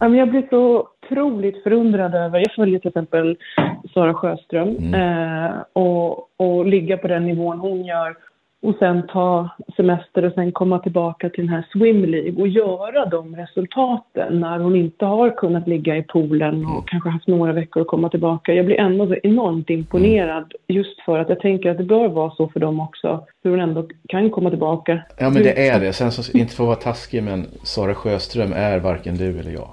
Jag 0.00 0.30
blir 0.30 0.46
så 0.50 0.88
otroligt 1.12 1.62
förundrad 1.62 2.14
över, 2.14 2.38
jag 2.38 2.54
följer 2.54 2.78
till 2.78 2.88
exempel 2.88 3.36
Sara 3.94 4.14
Sjöström 4.14 4.68
mm. 4.68 4.94
eh, 4.94 5.52
och, 5.72 6.28
och 6.36 6.66
ligga 6.66 6.96
på 6.96 7.08
den 7.08 7.26
nivån 7.26 7.58
hon 7.58 7.84
gör 7.84 8.16
och 8.62 8.74
sen 8.78 9.06
ta 9.06 9.48
semester 9.76 10.24
och 10.24 10.32
sen 10.32 10.52
komma 10.52 10.78
tillbaka 10.78 11.30
till 11.30 11.46
den 11.46 11.54
här 11.54 11.66
Swim 11.72 12.04
League 12.04 12.42
och 12.42 12.48
göra 12.48 13.06
de 13.06 13.36
resultaten 13.36 14.40
när 14.40 14.58
hon 14.58 14.76
inte 14.76 15.04
har 15.04 15.36
kunnat 15.36 15.68
ligga 15.68 15.96
i 15.96 16.02
poolen 16.02 16.64
och 16.64 16.70
mm. 16.70 16.84
kanske 16.86 17.08
haft 17.08 17.26
några 17.26 17.52
veckor 17.52 17.80
att 17.80 17.86
komma 17.86 18.08
tillbaka. 18.08 18.54
Jag 18.54 18.66
blir 18.66 18.80
ändå 18.80 19.06
så 19.06 19.14
enormt 19.22 19.70
imponerad 19.70 20.52
just 20.68 21.00
för 21.00 21.18
att 21.18 21.28
jag 21.28 21.40
tänker 21.40 21.70
att 21.70 21.78
det 21.78 21.84
bör 21.84 22.08
vara 22.08 22.30
så 22.30 22.48
för 22.48 22.60
dem 22.60 22.80
också, 22.80 23.26
hur 23.42 23.50
hon 23.50 23.60
ändå 23.60 23.88
kan 24.08 24.30
komma 24.30 24.50
tillbaka. 24.50 25.02
Ja 25.18 25.30
men 25.30 25.42
det 25.42 25.68
är 25.68 25.80
det. 25.80 25.92
Sen 25.92 26.12
så, 26.12 26.38
inte 26.38 26.54
för 26.54 26.64
att 26.64 26.66
vara 26.66 26.76
taskig 26.76 27.22
men 27.22 27.46
Sara 27.62 27.94
Sjöström 27.94 28.52
är 28.52 28.78
varken 28.78 29.16
du 29.16 29.38
eller 29.38 29.50
jag. 29.50 29.68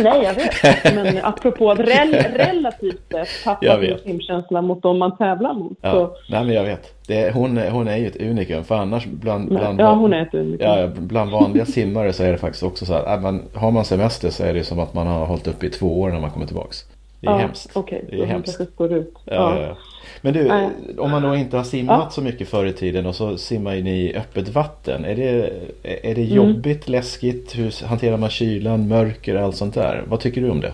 Nej, 0.00 0.22
jag 0.22 0.34
vet. 0.34 0.94
Men 0.94 1.24
apropå 1.24 1.70
att 1.70 1.78
rel 1.78 2.12
relativt 2.34 3.02
sett 3.10 3.44
tappa 3.44 3.80
sin 3.80 3.98
simkänsla 4.04 4.62
mot 4.62 4.82
dem 4.82 4.98
man 4.98 5.16
tävlar 5.16 5.54
mot. 5.54 5.78
Ja. 5.80 5.90
Så... 5.90 6.16
Nej, 6.28 6.44
men 6.44 6.54
jag 6.54 6.64
vet. 6.64 7.06
Det, 7.06 7.34
hon, 7.34 7.56
hon 7.56 7.88
är 7.88 7.96
ju 7.96 8.06
ett 8.06 8.22
unikum. 8.22 8.64
För 8.64 8.74
annars 8.74 9.06
bland, 9.06 9.48
bland, 9.48 9.80
ja, 9.80 9.94
hon 9.94 10.12
är 10.12 10.22
ett 10.22 10.34
unikum. 10.34 10.68
Ja, 10.68 10.86
bland 10.86 11.30
vanliga 11.30 11.64
simmare 11.64 12.12
så 12.12 12.24
är 12.24 12.32
det 12.32 12.38
faktiskt 12.38 12.62
också 12.62 12.86
så 12.86 12.94
att 12.94 13.22
man, 13.22 13.42
har 13.54 13.70
man 13.70 13.84
semester 13.84 14.30
så 14.30 14.44
är 14.44 14.54
det 14.54 14.64
som 14.64 14.78
att 14.78 14.94
man 14.94 15.06
har 15.06 15.26
hållit 15.26 15.48
upp 15.48 15.64
i 15.64 15.70
två 15.70 16.00
år 16.00 16.10
när 16.10 16.20
man 16.20 16.30
kommer 16.30 16.46
tillbaks. 16.46 16.84
Det 17.22 17.28
är 17.28 17.32
ja, 17.32 17.38
hemskt. 17.38 17.76
Okay. 17.76 18.00
Det 18.10 18.22
är 18.22 18.26
hemskt. 18.26 18.56
kanske 18.58 18.74
står 18.74 18.92
ut. 18.92 19.14
Ja, 19.24 19.60
ja. 19.60 19.76
Men 20.22 20.32
du, 20.32 20.48
Nej. 20.48 20.70
om 20.98 21.10
man 21.10 21.22
då 21.22 21.36
inte 21.36 21.56
har 21.56 21.64
simmat 21.64 22.12
så 22.12 22.22
mycket 22.22 22.48
förr 22.48 22.66
i 22.66 22.72
tiden 22.72 23.06
och 23.06 23.14
så 23.14 23.36
simmar 23.36 23.70
ni 23.70 23.90
i 23.90 24.16
öppet 24.16 24.48
vatten. 24.48 25.04
Är 25.04 25.16
det, 25.16 25.52
är 25.82 26.14
det 26.14 26.22
mm. 26.22 26.34
jobbigt, 26.34 26.88
mm. 26.88 26.98
läskigt? 26.98 27.58
Hur 27.58 27.86
hanterar 27.86 28.16
man 28.16 28.28
kylan, 28.28 28.88
mörker 28.88 29.36
och 29.36 29.42
allt 29.42 29.56
sånt 29.56 29.74
där? 29.74 30.04
Vad 30.06 30.20
tycker 30.20 30.40
du 30.40 30.50
om 30.50 30.60
det? 30.60 30.72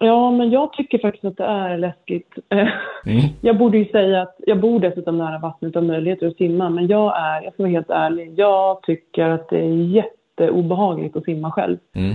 Ja, 0.00 0.30
men 0.30 0.50
jag 0.50 0.72
tycker 0.72 0.98
faktiskt 0.98 1.24
att 1.24 1.36
det 1.36 1.44
är 1.44 1.78
läskigt. 1.78 2.32
Mm. 3.06 3.20
Jag 3.40 3.58
borde 3.58 3.78
ju 3.78 3.84
säga 3.84 4.22
att 4.22 4.36
jag 4.46 4.60
bor 4.60 4.80
dessutom 4.80 5.18
nära 5.18 5.38
vattnet 5.38 5.76
och 5.76 5.84
möjligheter 5.84 6.26
att 6.26 6.36
simma, 6.36 6.70
men 6.70 6.86
jag 6.86 7.16
är, 7.18 7.42
jag 7.42 7.52
ska 7.52 7.62
vara 7.62 7.72
helt 7.72 7.90
ärlig, 7.90 8.32
jag 8.36 8.82
tycker 8.82 9.22
att 9.22 9.48
det 9.48 9.58
är 9.58 9.72
jätteobehagligt 9.74 11.16
att 11.16 11.24
simma 11.24 11.50
själv. 11.50 11.78
Mm. 11.94 12.14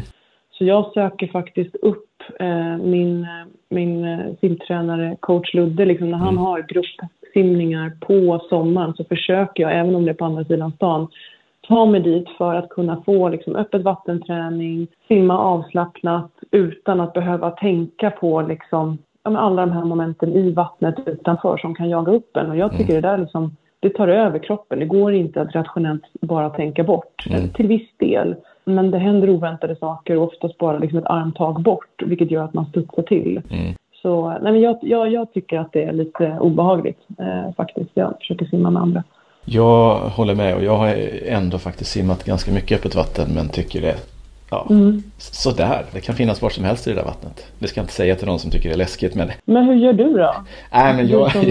Så 0.58 0.66
jag 0.66 0.94
söker 0.94 1.28
faktiskt 1.28 1.76
upp 1.76 2.10
eh, 2.40 2.78
min, 2.78 3.28
min 3.70 4.06
eh, 4.06 4.34
simtränare, 4.42 5.18
coach 5.20 5.54
Ludde, 5.54 5.86
liksom, 5.86 6.12
när 6.12 6.18
han 6.18 6.28
mm. 6.28 6.44
har 6.44 6.62
gruppsimningar 6.62 7.92
på 8.00 8.46
sommaren 8.50 8.94
så 8.94 9.04
försöker 9.04 9.64
jag, 9.64 9.80
även 9.80 9.96
om 9.96 10.06
det 10.06 10.12
är 10.12 10.16
på 10.16 10.26
andra 10.26 10.46
sidan 10.46 10.72
stan, 10.72 11.08
ta 11.68 11.86
mig 11.86 12.02
dit 12.02 12.30
för 12.38 12.56
att 12.56 12.70
kunna 12.70 13.02
få 13.06 13.30
liksom, 13.30 13.56
öppet 13.56 13.82
vattenträning, 13.82 14.88
simma 15.08 15.40
avslappnat 15.40 16.32
utan 16.52 17.02
att 17.02 17.14
behöva 17.14 17.52
tänka 17.52 18.12
på 18.12 18.42
liksom, 18.42 18.98
alla 19.24 19.66
de 19.66 19.72
här 19.72 19.86
momenten 19.86 20.34
i 20.34 20.52
vattnet 20.52 20.96
utanför 21.06 21.58
som 21.58 21.76
kan 21.76 21.90
jaga 21.90 22.12
upp 22.12 22.38
en. 22.38 22.50
Och 22.50 22.58
jag 22.58 22.72
tycker 22.72 22.90
mm. 22.90 23.02
det 23.02 23.08
där 23.08 23.18
liksom, 23.18 23.56
det 23.80 23.90
tar 23.90 24.08
över 24.08 24.40
kroppen. 24.40 24.80
Det 24.80 24.86
går 24.86 25.14
inte 25.14 25.42
att 25.42 25.56
rationellt 25.56 26.04
bara 26.22 26.50
tänka 26.50 26.84
bort, 26.84 27.26
mm. 27.30 27.50
till 27.50 27.68
viss 27.68 27.98
del. 27.98 28.36
Men 28.66 28.92
det 28.92 28.98
händer 28.98 29.30
oväntade 29.30 29.76
saker 29.76 30.18
och 30.18 30.24
oftast 30.24 30.58
bara 30.58 30.78
liksom 30.78 31.00
ett 31.00 31.06
armtag 31.06 31.62
bort, 31.62 32.02
vilket 32.06 32.32
gör 32.32 32.44
att 32.44 32.54
man 32.54 32.66
studsar 32.66 33.04
till. 33.04 33.42
Mm. 33.50 33.74
Så 34.02 34.30
nej, 34.30 34.52
men 34.52 34.62
jag, 34.62 34.78
jag, 34.82 35.12
jag, 35.12 35.34
tycker 35.34 35.60
att 35.60 35.72
det 35.72 35.84
är 35.84 35.94
lite 35.94 36.38
obehagligt 36.40 37.00
eh, 37.20 37.54
faktiskt. 37.58 37.90
Jag 37.94 38.14
försöker 38.20 38.46
simma 38.46 38.70
med 38.70 38.82
andra. 38.82 39.04
Jag 39.46 39.96
håller 39.96 40.36
med 40.36 40.56
och 40.56 40.64
jag 40.64 40.78
har 40.78 40.96
ändå 41.26 41.58
faktiskt 41.58 41.92
simmat 41.92 42.24
ganska 42.24 42.52
mycket 42.52 42.80
öppet 42.80 42.96
vatten 42.96 43.28
men 43.36 43.50
tycker 43.50 43.82
det 43.82 43.96
Ja, 44.54 44.68
mm. 44.70 45.04
sådär. 45.18 45.86
Det 45.94 46.02
kan 46.02 46.16
finnas 46.16 46.42
var 46.42 46.50
som 46.50 46.64
helst 46.64 46.88
i 46.88 46.90
det 46.90 46.96
där 46.96 47.06
vattnet. 47.06 47.48
Det 47.60 47.68
ska 47.68 47.80
jag 47.80 47.84
inte 47.84 47.94
säga 47.94 48.16
till 48.16 48.28
någon 48.28 48.40
som 48.40 48.52
tycker 48.52 48.70
det 48.70 48.76
är 48.76 48.78
läskigt. 48.78 49.16
Men, 49.16 49.32
men 49.46 49.66
hur 49.66 49.76
gör 49.76 49.94
du 49.94 50.14
då? 50.14 50.36
Nej, 50.72 50.94
men 50.94 51.08
jag... 51.08 51.32
Som 51.32 51.42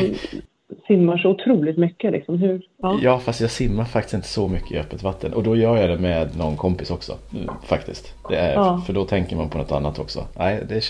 simmar 0.87 1.19
så 1.19 1.29
otroligt 1.29 1.79
mycket 1.79 2.13
liksom. 2.13 2.39
Hur? 2.39 2.63
Ja. 2.83 2.99
ja, 3.03 3.19
fast 3.19 3.41
jag 3.41 3.51
simmar 3.51 3.85
faktiskt 3.85 4.15
inte 4.15 4.29
så 4.29 4.49
mycket 4.49 4.73
i 4.73 4.79
öppet 4.79 5.03
vatten. 5.03 5.33
Och 5.33 5.43
då 5.43 5.57
gör 5.57 5.77
jag 5.77 5.91
det 5.91 5.99
med 5.99 6.37
någon 6.39 6.57
kompis 6.57 6.91
också. 6.91 7.13
Mm, 7.35 7.55
faktiskt. 7.65 8.15
Det 8.29 8.37
är, 8.37 8.55
ja. 8.55 8.83
För 8.87 8.93
då 8.93 9.05
tänker 9.05 9.37
man 9.37 9.51
på 9.51 9.59
något 9.59 9.73
annat 9.73 9.99
också. 9.99 10.25
Nej, 10.39 10.61
det 10.69 10.77
är, 10.77 10.83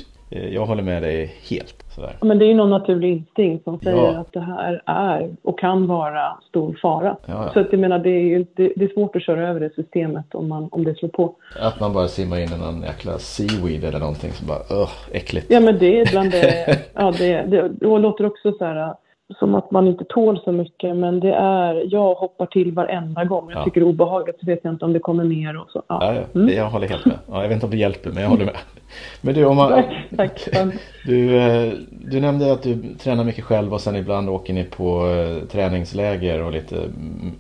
jag 0.49 0.67
håller 0.67 0.83
med 0.83 1.03
dig 1.03 1.35
helt. 1.51 1.83
Sådär. 1.95 2.17
Men 2.21 2.39
det 2.39 2.45
är 2.45 2.47
ju 2.47 2.55
någon 2.55 2.71
naturlig 2.71 3.13
instinkt 3.13 3.65
som 3.65 3.79
säger 3.79 3.97
ja. 3.97 4.21
att 4.21 4.33
det 4.33 4.41
här 4.41 4.83
är 4.87 5.31
och 5.43 5.59
kan 5.59 5.87
vara 5.87 6.37
stor 6.49 6.79
fara. 6.83 7.17
Ja, 7.27 7.51
Så 7.53 7.61
att 7.61 7.67
jag 7.71 7.81
menar, 7.81 7.99
det 7.99 8.11
är, 8.11 8.47
det, 8.55 8.73
det, 8.77 8.85
är 8.85 8.95
svårt 8.95 9.17
att 9.17 9.23
köra 9.23 9.49
över 9.49 9.61
det 9.61 9.71
systemet 9.75 10.35
om, 10.35 10.49
man, 10.49 10.69
om 10.73 10.85
det 10.85 10.95
slår 10.95 11.09
på. 11.09 11.35
Att 11.61 11.81
man 11.81 11.93
bara 11.93 12.09
simmar 12.09 12.39
in 12.39 12.49
i 12.53 12.59
någon 12.59 12.83
jäkla 12.83 13.19
seaweed 13.19 13.85
eller 13.85 13.99
någonting 13.99 14.33
som 14.33 14.47
bara, 14.47 14.83
öh, 14.83 14.91
äckligt. 15.13 15.47
Ja 15.51 15.61
men 15.61 15.79
det 15.79 16.01
är 16.01 16.11
bland 16.11 16.31
det, 16.31 16.79
ja 16.95 17.13
det, 17.19 17.43
det, 17.43 17.69
det 17.69 17.87
låter 17.87 18.27
också 18.27 18.53
så 18.53 18.65
här 18.65 18.95
som 19.39 19.55
att 19.55 19.71
man 19.71 19.87
inte 19.87 20.05
tål 20.05 20.41
så 20.45 20.53
mycket. 20.53 20.97
Men 20.97 21.21
det 21.21 21.35
är, 21.35 21.93
jag 21.93 22.15
hoppar 22.15 22.47
till 22.47 22.73
varenda 22.73 23.25
gång. 23.25 23.51
Jag 23.51 23.61
ja. 23.61 23.65
tycker 23.65 23.81
det 23.81 23.87
är 23.87 23.89
obehagligt 23.89 24.41
så 24.41 24.47
vet 24.47 24.61
jag 24.63 24.75
inte 24.75 24.85
om 24.85 24.93
det 24.93 24.99
kommer 24.99 25.25
mer 25.25 25.61
och 25.61 25.71
så. 25.71 25.83
Ja, 25.87 26.15
ja. 26.15 26.41
Mm. 26.41 26.55
jag 26.55 26.71
håller 26.71 26.89
helt 26.89 27.07
med. 27.07 27.19
Ja, 27.29 27.43
jag 27.43 27.49
vet 27.49 27.55
inte 27.55 27.67
om 27.67 27.71
det 27.71 27.79
hjälper 27.79 28.11
men 28.11 28.23
jag 28.23 28.31
håller 28.31 28.45
med. 28.45 28.57
Men 29.21 29.35
du, 29.35 29.45
om 29.45 29.57
man, 29.57 29.83
Tack. 30.17 30.49
Du, 31.07 31.37
eh, 31.37 31.73
du 31.91 32.21
nämnde 32.21 32.53
att 32.53 32.63
du 32.63 32.95
tränar 32.95 33.25
mycket 33.25 33.45
själv 33.45 33.75
och 33.75 33.81
sen 33.81 33.97
ibland 33.97 34.29
åker 34.29 34.53
ni 34.53 34.65
på 34.65 35.07
eh, 35.07 35.49
träningsläger 35.49 36.43
och 36.43 36.53
lite 36.53 36.77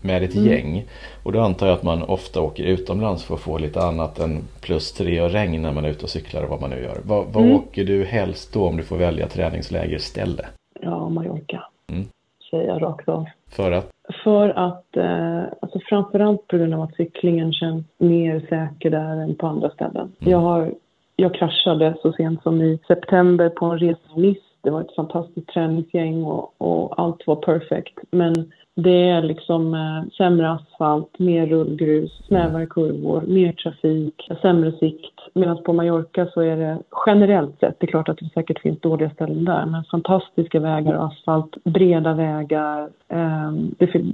med 0.00 0.22
ett 0.22 0.35
mm. 0.35 0.48
gäng. 0.48 0.85
Och 1.22 1.33
då 1.33 1.40
antar 1.40 1.66
jag 1.66 1.74
att 1.74 1.83
man 1.83 2.02
ofta 2.02 2.40
åker 2.40 2.64
utomlands 2.64 3.24
för 3.24 3.35
att 3.35 3.40
få 3.40 3.59
lite 3.59 3.81
annat 3.81 4.18
än 4.18 4.38
plus 4.61 4.92
tre 4.92 5.20
och 5.20 5.31
regn 5.31 5.62
när 5.62 5.72
man 5.72 5.85
är 5.85 5.88
ute 5.88 6.05
och 6.05 6.11
cyklar 6.11 6.42
och 6.42 6.50
vad 6.50 6.61
man 6.61 6.70
nu 6.70 6.83
gör. 6.83 7.00
Vad, 7.05 7.26
vad 7.33 7.44
mm. 7.44 7.57
åker 7.57 7.85
du 7.85 8.05
helst 8.05 8.52
då 8.52 8.66
om 8.66 8.76
du 8.76 8.83
får 8.83 8.96
välja 8.96 9.28
träningslägerställe? 9.28 10.46
Ja, 10.81 11.09
Mallorca. 11.09 11.64
Mm. 11.92 12.05
Säger 12.50 12.68
jag 12.68 12.83
rakt 12.83 13.09
av. 13.09 13.26
För 13.50 13.72
att? 13.72 13.90
För 14.24 14.48
att, 14.48 14.96
eh, 14.96 15.42
alltså 15.62 15.78
framförallt 15.88 16.46
på 16.46 16.57
grund 16.57 16.74
av 16.74 16.81
att 16.81 16.94
cyklingen 16.94 17.52
känns 17.52 17.85
mer 17.98 18.40
säker 18.40 18.90
där 18.90 19.16
än 19.16 19.35
på 19.35 19.46
andra 19.46 19.70
ställen. 19.70 20.12
Mm. 20.20 20.33
Jag, 20.33 20.38
har, 20.38 20.74
jag 21.16 21.35
kraschade 21.35 21.94
så 22.02 22.12
sent 22.12 22.42
som 22.42 22.62
i 22.62 22.78
september 22.88 23.48
på 23.48 23.66
en 23.66 23.78
resa 23.78 24.00
i 24.16 24.20
Nice. 24.20 24.40
Det 24.61 24.70
var 24.70 24.81
ett 24.81 24.94
fantastiskt 24.94 25.48
träningsgäng 25.48 26.24
och, 26.24 26.55
och 26.59 26.98
allt 27.00 27.26
var 27.26 27.37
perfekt. 27.37 27.98
Men 28.11 28.52
Det 28.74 29.08
är 29.08 29.22
liksom 29.22 29.74
eh, 29.74 30.11
sämre 30.16 30.50
asfalt, 30.50 31.18
mer 31.18 31.46
rullgrus, 31.46 32.26
snävare 32.26 32.66
kurvor, 32.66 33.22
mer 33.26 33.52
trafik, 33.52 34.28
sämre 34.42 34.72
sikt. 34.72 35.20
Medan 35.35 35.62
på 35.62 35.72
Mallorca 35.72 36.26
så 36.35 36.40
är 36.40 36.56
det 36.56 36.78
generellt 37.06 37.61
sett, 37.61 37.80
det 37.80 37.87
är 37.87 37.90
klart 37.90 38.08
att 38.08 38.18
det 38.18 38.30
säkert 38.35 38.61
finns 38.61 38.80
dåliga 38.80 39.11
ställen 39.11 39.44
där, 39.44 39.66
men 39.66 39.85
fantastiska 39.85 40.61
vägar 40.61 40.94
och 40.94 41.04
asfalt, 41.04 41.64
breda 41.64 42.14
vägar, 42.14 42.88
eh, 43.08 43.52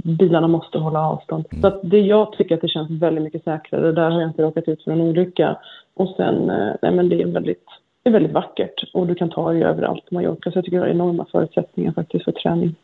bilarna 0.02 0.48
måste 0.48 0.78
hålla 0.78 1.08
avstånd. 1.08 1.44
Mm. 1.50 1.62
Så 1.62 1.68
att 1.68 1.80
det, 1.82 2.00
jag 2.00 2.32
tycker 2.32 2.54
att 2.54 2.60
det 2.60 2.68
känns 2.68 2.90
väldigt 2.90 3.24
mycket 3.24 3.44
säkrare. 3.44 3.92
Där 3.92 4.10
har 4.10 4.20
jag 4.20 4.30
inte 4.30 4.42
råkat 4.42 4.68
ut 4.68 4.84
för 4.84 4.90
någon 4.90 5.08
olycka. 5.08 5.58
Och 5.94 6.14
sen, 6.16 6.50
eh, 6.50 6.74
nej 6.82 6.92
men 6.92 7.08
det 7.08 7.22
är 7.22 7.26
väldigt 7.26 7.64
det 8.02 8.10
är 8.10 8.12
väldigt 8.12 8.32
vackert 8.32 8.84
och 8.94 9.06
du 9.06 9.14
kan 9.14 9.30
ta 9.30 9.52
dig 9.52 9.64
överallt 9.64 10.06
på 10.06 10.14
Mallorca. 10.14 10.50
Så 10.50 10.58
jag 10.58 10.64
tycker 10.64 10.76
det 10.76 10.82
har 10.82 10.90
enorma 10.90 11.26
förutsättningar 11.32 11.92
faktiskt 11.92 12.24
för 12.24 12.32
träning. 12.32 12.74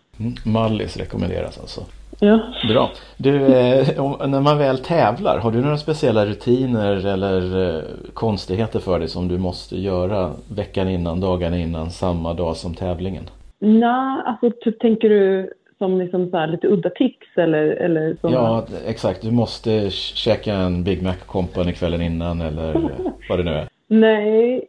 Mallis 0.44 0.96
rekommenderas 0.96 1.58
alltså. 1.58 1.80
Ja. 2.20 2.40
Bra. 2.68 2.90
Du, 3.16 3.44
eh, 3.44 4.28
när 4.28 4.40
man 4.40 4.58
väl 4.58 4.78
tävlar, 4.78 5.38
har 5.38 5.50
du 5.50 5.60
några 5.60 5.76
speciella 5.76 6.26
rutiner 6.26 7.06
eller 7.06 7.68
eh, 7.76 7.82
konstigheter 8.14 8.78
för 8.78 8.98
dig 8.98 9.08
som 9.08 9.28
du 9.28 9.38
måste 9.38 9.76
göra 9.76 10.30
veckan 10.56 10.88
innan, 10.88 11.20
dagarna 11.20 11.58
innan, 11.58 11.90
samma 11.90 12.34
dag 12.34 12.56
som 12.56 12.74
tävlingen? 12.74 13.24
Nej, 13.58 14.22
alltså 14.26 14.50
typ, 14.60 14.80
tänker 14.80 15.08
du 15.08 15.52
som 15.78 15.98
liksom 15.98 16.30
så 16.30 16.46
lite 16.46 16.66
udda 16.66 16.90
tips 16.90 17.26
eller, 17.36 17.66
eller 17.66 18.16
sådana? 18.20 18.36
Ja, 18.36 18.66
exakt. 18.86 19.22
Du 19.22 19.30
måste 19.30 19.90
käka 19.90 20.54
en 20.54 20.84
Big 20.84 21.02
Mac 21.02 21.16
Company 21.26 21.72
kvällen 21.72 22.02
innan 22.02 22.40
eller 22.40 22.72
vad 23.28 23.38
det 23.38 23.44
nu 23.44 23.50
är. 23.50 23.68
Nej, 23.86 24.64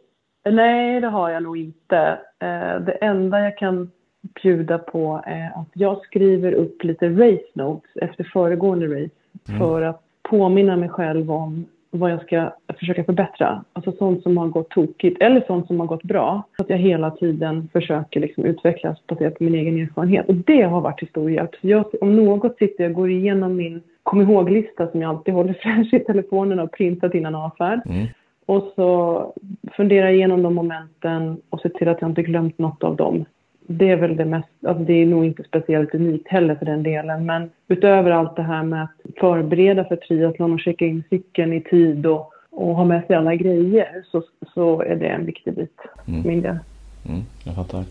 nej 0.50 1.00
det 1.00 1.08
har 1.08 1.30
jag 1.30 1.42
nog 1.42 1.58
inte. 1.58 2.18
Eh, 2.42 2.80
det 2.80 2.98
enda 3.00 3.40
jag 3.40 3.58
kan 3.58 3.90
bjuda 4.42 4.78
på 4.78 5.22
är 5.26 5.46
att 5.46 5.68
jag 5.72 6.02
skriver 6.02 6.52
upp 6.52 6.84
lite 6.84 7.08
race 7.08 7.46
notes 7.52 7.90
efter 7.94 8.24
föregående 8.24 8.86
race 8.86 9.14
mm. 9.48 9.60
för 9.60 9.82
att 9.82 10.02
påminna 10.22 10.76
mig 10.76 10.88
själv 10.88 11.32
om 11.32 11.66
vad 11.90 12.10
jag 12.10 12.22
ska 12.22 12.52
försöka 12.78 13.04
förbättra. 13.04 13.64
Alltså 13.72 13.92
sånt 13.92 14.22
som 14.22 14.36
har 14.36 14.46
gått 14.46 14.68
tokigt 14.68 15.22
eller 15.22 15.40
sånt 15.46 15.66
som 15.66 15.80
har 15.80 15.86
gått 15.86 16.02
bra. 16.02 16.42
Så 16.56 16.62
att 16.62 16.70
jag 16.70 16.78
hela 16.78 17.10
tiden 17.10 17.68
försöker 17.72 18.20
liksom 18.20 18.44
utvecklas 18.44 19.06
baserat 19.06 19.38
på 19.38 19.44
min 19.44 19.54
egen 19.54 19.78
erfarenhet. 19.78 20.28
Och 20.28 20.34
det 20.34 20.62
har 20.62 20.80
varit 20.80 20.98
till 20.98 21.08
stor 21.08 21.30
hjälp. 21.30 21.50
Jag, 21.60 21.84
om 22.00 22.16
något 22.16 22.58
sitter 22.58 22.84
jag 22.84 22.90
och 22.90 22.96
går 22.96 23.10
igenom 23.10 23.56
min 23.56 23.82
kom 24.02 24.20
ihåg-lista 24.20 24.90
som 24.90 25.02
jag 25.02 25.08
alltid 25.08 25.34
håller 25.34 25.52
fräsch 25.62 25.94
i 25.94 26.00
telefonen 26.00 26.60
och 26.60 26.72
printat 26.72 27.14
innan 27.14 27.34
avfärd. 27.34 27.80
Mm. 27.86 28.06
Och 28.46 28.72
så 28.76 29.32
funderar 29.76 30.08
igenom 30.08 30.42
de 30.42 30.54
momenten 30.54 31.40
och 31.50 31.60
ser 31.60 31.68
till 31.68 31.88
att 31.88 32.00
jag 32.00 32.10
inte 32.10 32.22
glömt 32.22 32.58
något 32.58 32.84
av 32.84 32.96
dem 32.96 33.24
det 33.68 33.90
är 33.90 33.96
väl 33.96 34.16
det 34.16 34.24
mest, 34.24 34.48
alltså 34.66 34.84
det 34.84 35.02
är 35.02 35.06
nog 35.06 35.24
inte 35.24 35.42
speciellt 35.42 35.94
unikt 35.94 36.28
heller 36.28 36.54
för 36.54 36.66
den 36.66 36.82
delen. 36.82 37.26
Men 37.26 37.50
utöver 37.68 38.10
allt 38.10 38.36
det 38.36 38.42
här 38.42 38.62
med 38.62 38.82
att 38.82 39.20
förbereda 39.20 39.84
för 39.84 39.96
triathlon 39.96 40.52
och 40.52 40.60
checka 40.60 40.86
in 40.86 41.02
cykeln 41.10 41.52
i 41.52 41.60
tid 41.60 42.06
och, 42.06 42.32
och 42.50 42.74
ha 42.74 42.84
med 42.84 43.06
sig 43.06 43.16
alla 43.16 43.34
grejer 43.34 44.04
så, 44.10 44.22
så 44.54 44.82
är 44.82 44.96
det 44.96 45.06
en 45.06 45.26
viktig 45.26 45.54
bit 45.54 45.78
mm. 46.08 46.22
min 46.26 46.42
del. 46.42 46.58
Mm, 47.08 47.22
jag 47.44 47.54
fattar. 47.54 47.84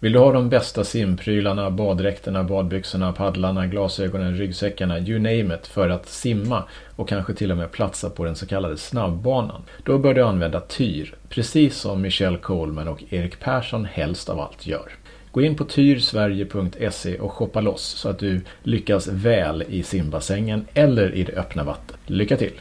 Vill 0.00 0.12
du 0.12 0.18
ha 0.18 0.32
de 0.32 0.48
bästa 0.48 0.84
simprylarna, 0.84 1.70
baddräkterna, 1.70 2.44
badbyxorna, 2.44 3.12
paddlarna, 3.12 3.66
glasögonen, 3.66 4.36
ryggsäckarna, 4.36 4.98
you 4.98 5.18
name 5.18 5.54
it, 5.54 5.66
för 5.66 5.88
att 5.88 6.08
simma 6.08 6.64
och 6.96 7.08
kanske 7.08 7.34
till 7.34 7.50
och 7.50 7.56
med 7.56 7.70
platsa 7.70 8.10
på 8.10 8.24
den 8.24 8.36
så 8.36 8.46
kallade 8.46 8.76
snabbbanan? 8.76 9.62
Då 9.84 9.98
bör 9.98 10.14
du 10.14 10.22
använda 10.22 10.60
Tyr, 10.60 11.14
precis 11.28 11.76
som 11.76 12.02
Michelle 12.02 12.38
Coleman 12.38 12.88
och 12.88 13.04
Erik 13.10 13.40
Persson 13.40 13.84
helst 13.84 14.28
av 14.28 14.40
allt 14.40 14.66
gör. 14.66 14.92
Gå 15.32 15.42
in 15.42 15.56
på 15.56 15.64
tyrsverige.se 15.64 17.18
och 17.18 17.32
shoppa 17.32 17.60
loss 17.60 17.82
så 17.82 18.08
att 18.08 18.18
du 18.18 18.40
lyckas 18.62 19.08
väl 19.08 19.64
i 19.68 19.82
simbassängen 19.82 20.66
eller 20.74 21.14
i 21.14 21.24
det 21.24 21.32
öppna 21.32 21.64
vattnet. 21.64 21.98
Lycka 22.06 22.36
till! 22.36 22.52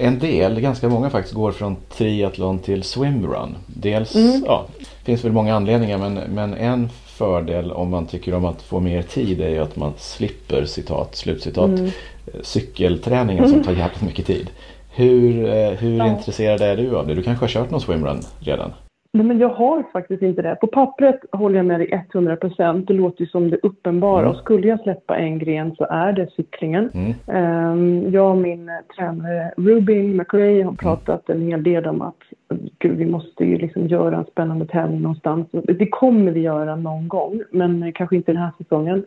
En 0.00 0.18
del, 0.18 0.60
ganska 0.60 0.88
många 0.88 1.10
faktiskt, 1.10 1.34
går 1.34 1.52
från 1.52 1.76
triathlon 1.88 2.58
till 2.58 2.82
swimrun. 2.82 3.56
Dels, 3.66 4.14
mm. 4.14 4.42
ja, 4.46 4.66
finns 5.04 5.24
väl 5.24 5.32
många 5.32 5.54
anledningar 5.54 5.98
men, 5.98 6.14
men 6.14 6.54
en 6.54 6.88
fördel 7.06 7.72
om 7.72 7.90
man 7.90 8.06
tycker 8.06 8.34
om 8.34 8.44
att 8.44 8.62
få 8.62 8.80
mer 8.80 9.02
tid 9.02 9.40
är 9.40 9.48
ju 9.48 9.58
att 9.58 9.76
man 9.76 9.92
slipper 9.96 10.64
citat, 10.64 11.16
slutcitat, 11.16 11.70
mm. 11.70 11.90
cykelträningen 12.42 13.44
mm. 13.44 13.56
som 13.56 13.64
tar 13.64 13.72
jävligt 13.72 14.02
mycket 14.02 14.26
tid. 14.26 14.50
Hur, 14.90 15.46
eh, 15.46 15.70
hur 15.70 15.98
ja. 15.98 16.06
intresserad 16.06 16.60
är 16.60 16.76
du 16.76 16.96
av 16.96 17.06
det? 17.06 17.14
Du 17.14 17.22
kanske 17.22 17.42
har 17.42 17.48
kört 17.48 17.70
någon 17.70 17.80
swimrun 17.80 18.22
redan? 18.40 18.72
Nej, 19.12 19.26
men 19.26 19.38
jag 19.38 19.48
har 19.48 19.84
faktiskt 19.92 20.22
inte 20.22 20.42
det. 20.42 20.56
På 20.60 20.66
pappret 20.66 21.20
håller 21.32 21.56
jag 21.56 21.66
med 21.66 21.80
dig 21.80 22.06
100 22.12 22.36
procent. 22.36 22.86
Det 22.86 22.94
låter 22.94 23.20
ju 23.20 23.26
som 23.26 23.50
det 23.50 23.58
uppenbara. 23.62 24.20
Mm. 24.20 24.30
Och 24.30 24.36
skulle 24.36 24.68
jag 24.68 24.80
släppa 24.80 25.16
en 25.16 25.38
gren 25.38 25.74
så 25.74 25.84
är 25.90 26.12
det 26.12 26.30
cyklingen. 26.30 26.90
Mm. 26.94 27.72
Um, 27.72 28.12
jag 28.12 28.30
och 28.30 28.36
min 28.36 28.70
tränare 28.96 29.52
Rubin 29.56 30.16
McRae 30.16 30.64
har 30.64 30.72
pratat 30.72 31.30
en 31.30 31.42
hel 31.42 31.62
del 31.62 31.86
om 31.86 32.02
att 32.02 32.16
gud, 32.78 32.96
vi 32.98 33.06
måste 33.06 33.44
ju 33.44 33.58
liksom 33.58 33.86
göra 33.86 34.16
en 34.16 34.24
spännande 34.24 34.66
tävling 34.66 35.00
någonstans. 35.00 35.48
Det 35.52 35.88
kommer 35.88 36.32
vi 36.32 36.40
göra 36.40 36.76
någon 36.76 37.08
gång, 37.08 37.42
men 37.50 37.92
kanske 37.92 38.16
inte 38.16 38.32
den 38.32 38.42
här 38.42 38.52
säsongen. 38.58 39.04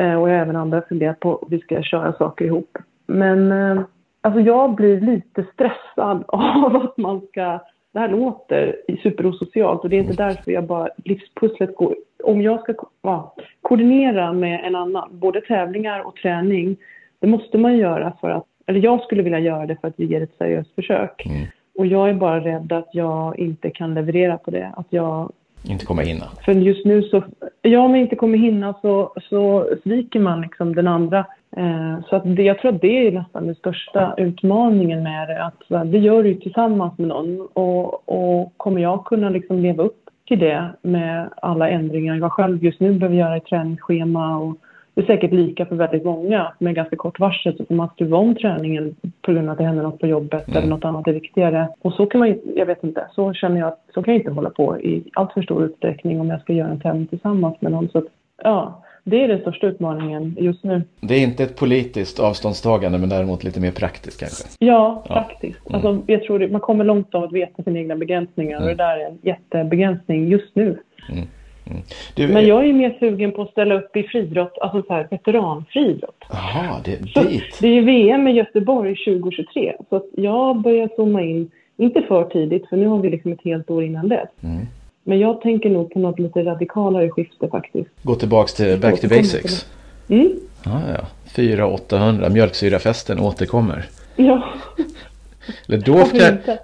Uh, 0.00 0.14
och 0.14 0.30
jag 0.30 0.34
har 0.34 0.42
även 0.42 0.56
andra 0.56 0.82
funderat 0.82 1.20
på 1.20 1.34
att 1.34 1.52
vi 1.52 1.58
ska 1.58 1.82
köra 1.82 2.12
saker 2.12 2.44
ihop. 2.44 2.78
Men 3.06 3.52
uh, 3.52 3.80
alltså 4.20 4.40
jag 4.40 4.74
blir 4.74 5.00
lite 5.00 5.46
stressad 5.52 6.24
av 6.28 6.76
att 6.76 6.96
man 6.96 7.20
ska 7.20 7.60
det 7.96 8.00
här 8.00 8.08
låter 8.08 8.76
superosocialt 9.02 9.82
och 9.82 9.90
det 9.90 9.96
är 9.96 10.00
inte 10.00 10.22
därför 10.22 10.52
jag 10.52 10.64
bara 10.64 10.88
livspusslet 11.04 11.76
går. 11.76 11.96
Om 12.24 12.42
jag 12.42 12.60
ska 12.60 12.74
ja, 13.02 13.34
koordinera 13.62 14.32
med 14.32 14.64
en 14.64 14.74
annan, 14.74 15.08
både 15.12 15.40
tävlingar 15.40 16.00
och 16.00 16.16
träning, 16.16 16.76
det 17.20 17.26
måste 17.26 17.58
man 17.58 17.78
göra 17.78 18.12
för 18.20 18.30
att, 18.30 18.44
eller 18.66 18.80
jag 18.80 19.02
skulle 19.02 19.22
vilja 19.22 19.38
göra 19.38 19.66
det 19.66 19.76
för 19.80 19.88
att 19.88 19.94
vi 19.96 20.04
ger 20.04 20.22
ett 20.22 20.36
seriöst 20.38 20.74
försök. 20.74 21.26
Mm. 21.26 21.46
Och 21.78 21.86
jag 21.86 22.08
är 22.08 22.14
bara 22.14 22.40
rädd 22.40 22.72
att 22.72 22.88
jag 22.92 23.38
inte 23.38 23.70
kan 23.70 23.94
leverera 23.94 24.38
på 24.38 24.50
det, 24.50 24.72
att 24.76 24.86
jag 24.90 25.32
inte 25.68 25.86
kommer 25.86 26.02
hinna. 26.02 26.26
För 26.44 26.52
just 26.52 26.84
nu 26.84 27.02
så, 27.02 27.22
ja 27.62 27.80
om 27.80 27.90
jag 27.90 28.00
inte 28.00 28.16
kommer 28.16 28.38
hinna 28.38 28.74
så, 28.82 29.12
så 29.28 29.68
sviker 29.82 30.20
man 30.20 30.40
liksom 30.40 30.74
den 30.74 30.88
andra. 30.88 31.26
Eh, 31.56 32.04
så 32.08 32.16
att 32.16 32.36
det, 32.36 32.42
jag 32.42 32.58
tror 32.58 32.74
att 32.74 32.80
det 32.80 33.06
är 33.06 33.12
nästan 33.12 33.46
den 33.46 33.54
största 33.54 34.14
utmaningen 34.16 35.02
med 35.02 35.28
det. 35.28 35.44
Att 35.44 35.90
det 35.92 35.98
gör 35.98 36.22
du 36.22 36.34
tillsammans 36.34 36.98
med 36.98 37.08
någon. 37.08 37.48
Och, 37.52 38.08
och 38.08 38.52
kommer 38.56 38.80
jag 38.80 39.04
kunna 39.04 39.30
liksom 39.30 39.58
leva 39.58 39.82
upp 39.82 40.10
till 40.26 40.38
det 40.38 40.68
med 40.82 41.28
alla 41.36 41.68
ändringar 41.68 42.16
jag 42.16 42.32
själv 42.32 42.64
just 42.64 42.80
nu 42.80 42.92
behöver 42.92 43.16
göra 43.16 43.36
i 43.36 43.40
träningsschema 43.40 44.38
och 44.38 44.56
det 44.94 45.02
är 45.02 45.06
säkert 45.06 45.32
lika 45.32 45.66
för 45.66 45.76
väldigt 45.76 46.04
många. 46.04 46.52
Med 46.58 46.74
ganska 46.74 46.96
kort 46.96 47.20
varsel 47.20 47.56
så 47.56 47.64
får 47.64 47.74
man 47.74 47.88
stuva 47.88 48.16
om 48.16 48.34
träningen 48.34 48.96
på 49.22 49.32
grund 49.32 49.48
av 49.48 49.52
att 49.52 49.58
det 49.58 49.64
händer 49.64 49.82
något 49.82 50.00
på 50.00 50.06
jobbet 50.06 50.48
mm. 50.48 50.58
eller 50.58 50.68
något 50.68 50.84
annat 50.84 51.08
är 51.08 51.12
viktigare. 51.12 51.68
Och 51.82 51.92
så 51.92 52.06
kan 52.06 52.18
man 52.18 52.38
jag 52.56 52.66
vet 52.66 52.84
inte, 52.84 53.06
så 53.14 53.32
känner 53.32 53.60
jag 53.60 53.68
att 53.68 53.84
så 53.94 54.02
kan 54.02 54.14
jag 54.14 54.20
inte 54.20 54.30
hålla 54.30 54.50
på 54.50 54.80
i 54.80 55.10
allt 55.14 55.32
för 55.32 55.42
stor 55.42 55.64
utsträckning 55.64 56.20
om 56.20 56.30
jag 56.30 56.40
ska 56.40 56.52
göra 56.52 56.68
en 56.68 56.80
tävling 56.80 57.06
tillsammans 57.06 57.60
med 57.60 57.72
någon. 57.72 57.88
Så 57.88 57.98
att, 57.98 58.06
ja, 58.42 58.82
det 59.08 59.24
är 59.24 59.28
den 59.28 59.40
största 59.40 59.66
utmaningen 59.66 60.36
just 60.38 60.64
nu. 60.64 60.82
Det 61.00 61.14
är 61.14 61.20
inte 61.20 61.42
ett 61.42 61.56
politiskt 61.56 62.20
avståndstagande 62.20 62.98
men 62.98 63.08
däremot 63.08 63.44
lite 63.44 63.60
mer 63.60 63.70
praktiskt 63.70 64.20
kanske? 64.20 64.44
Ja, 64.58 65.04
praktiskt. 65.06 65.60
Ja. 65.68 65.78
Mm. 65.78 65.86
Alltså, 65.86 66.12
jag 66.12 66.22
tror 66.22 66.38
det, 66.38 66.48
man 66.48 66.60
kommer 66.60 66.84
långt 66.84 67.14
av 67.14 67.24
att 67.24 67.32
veta 67.32 67.62
sina 67.62 67.78
egna 67.78 67.96
begränsningar 67.96 68.56
mm. 68.56 68.62
och 68.62 68.76
det 68.76 68.84
där 68.84 68.96
är 68.98 69.06
en 69.06 69.18
jättebegränsning 69.22 70.28
just 70.28 70.54
nu. 70.54 70.78
Mm. 71.12 71.24
Mm. 71.70 71.82
Du, 72.14 72.28
men 72.28 72.46
jag 72.46 72.68
är 72.68 72.72
mer 72.72 72.96
sugen 73.00 73.32
på 73.32 73.42
att 73.42 73.50
ställa 73.50 73.74
upp 73.74 73.96
i 73.96 74.02
friidrott, 74.02 74.58
alltså 74.60 74.82
så 74.82 74.94
här 74.94 75.06
veteranfriidrott. 75.10 76.24
Jaha, 76.30 76.80
det 76.84 76.92
är 76.92 77.28
dit. 77.28 77.58
Det 77.60 77.68
är 77.68 77.82
VM 77.82 78.28
i 78.28 78.32
Göteborg 78.32 78.96
2023. 78.96 79.74
Så 79.88 80.04
jag 80.12 80.60
börjar 80.60 80.88
zooma 80.96 81.22
in, 81.22 81.50
inte 81.76 82.02
för 82.02 82.24
tidigt 82.24 82.68
för 82.68 82.76
nu 82.76 82.86
har 82.86 82.98
vi 82.98 83.10
liksom 83.10 83.32
ett 83.32 83.44
helt 83.44 83.70
år 83.70 83.84
innan 83.84 84.08
dess. 84.08 84.28
Mm. 84.42 84.66
Men 85.08 85.18
jag 85.18 85.40
tänker 85.40 85.70
nog 85.70 85.92
på 85.92 85.98
något 85.98 86.18
lite 86.18 86.44
radikalare 86.44 87.10
skifte 87.10 87.48
faktiskt. 87.48 87.90
Gå 88.02 88.14
tillbaks 88.14 88.54
till 88.54 88.80
back 88.80 89.00
to 89.00 89.08
basics? 89.08 89.66
Mm. 90.08 90.32
Ah, 90.64 90.80
ja. 90.94 91.00
4-800, 91.34 92.30
mjölksyrafesten 92.30 93.20
återkommer. 93.20 93.84
Ja. 94.16 94.42
Då, 95.66 96.04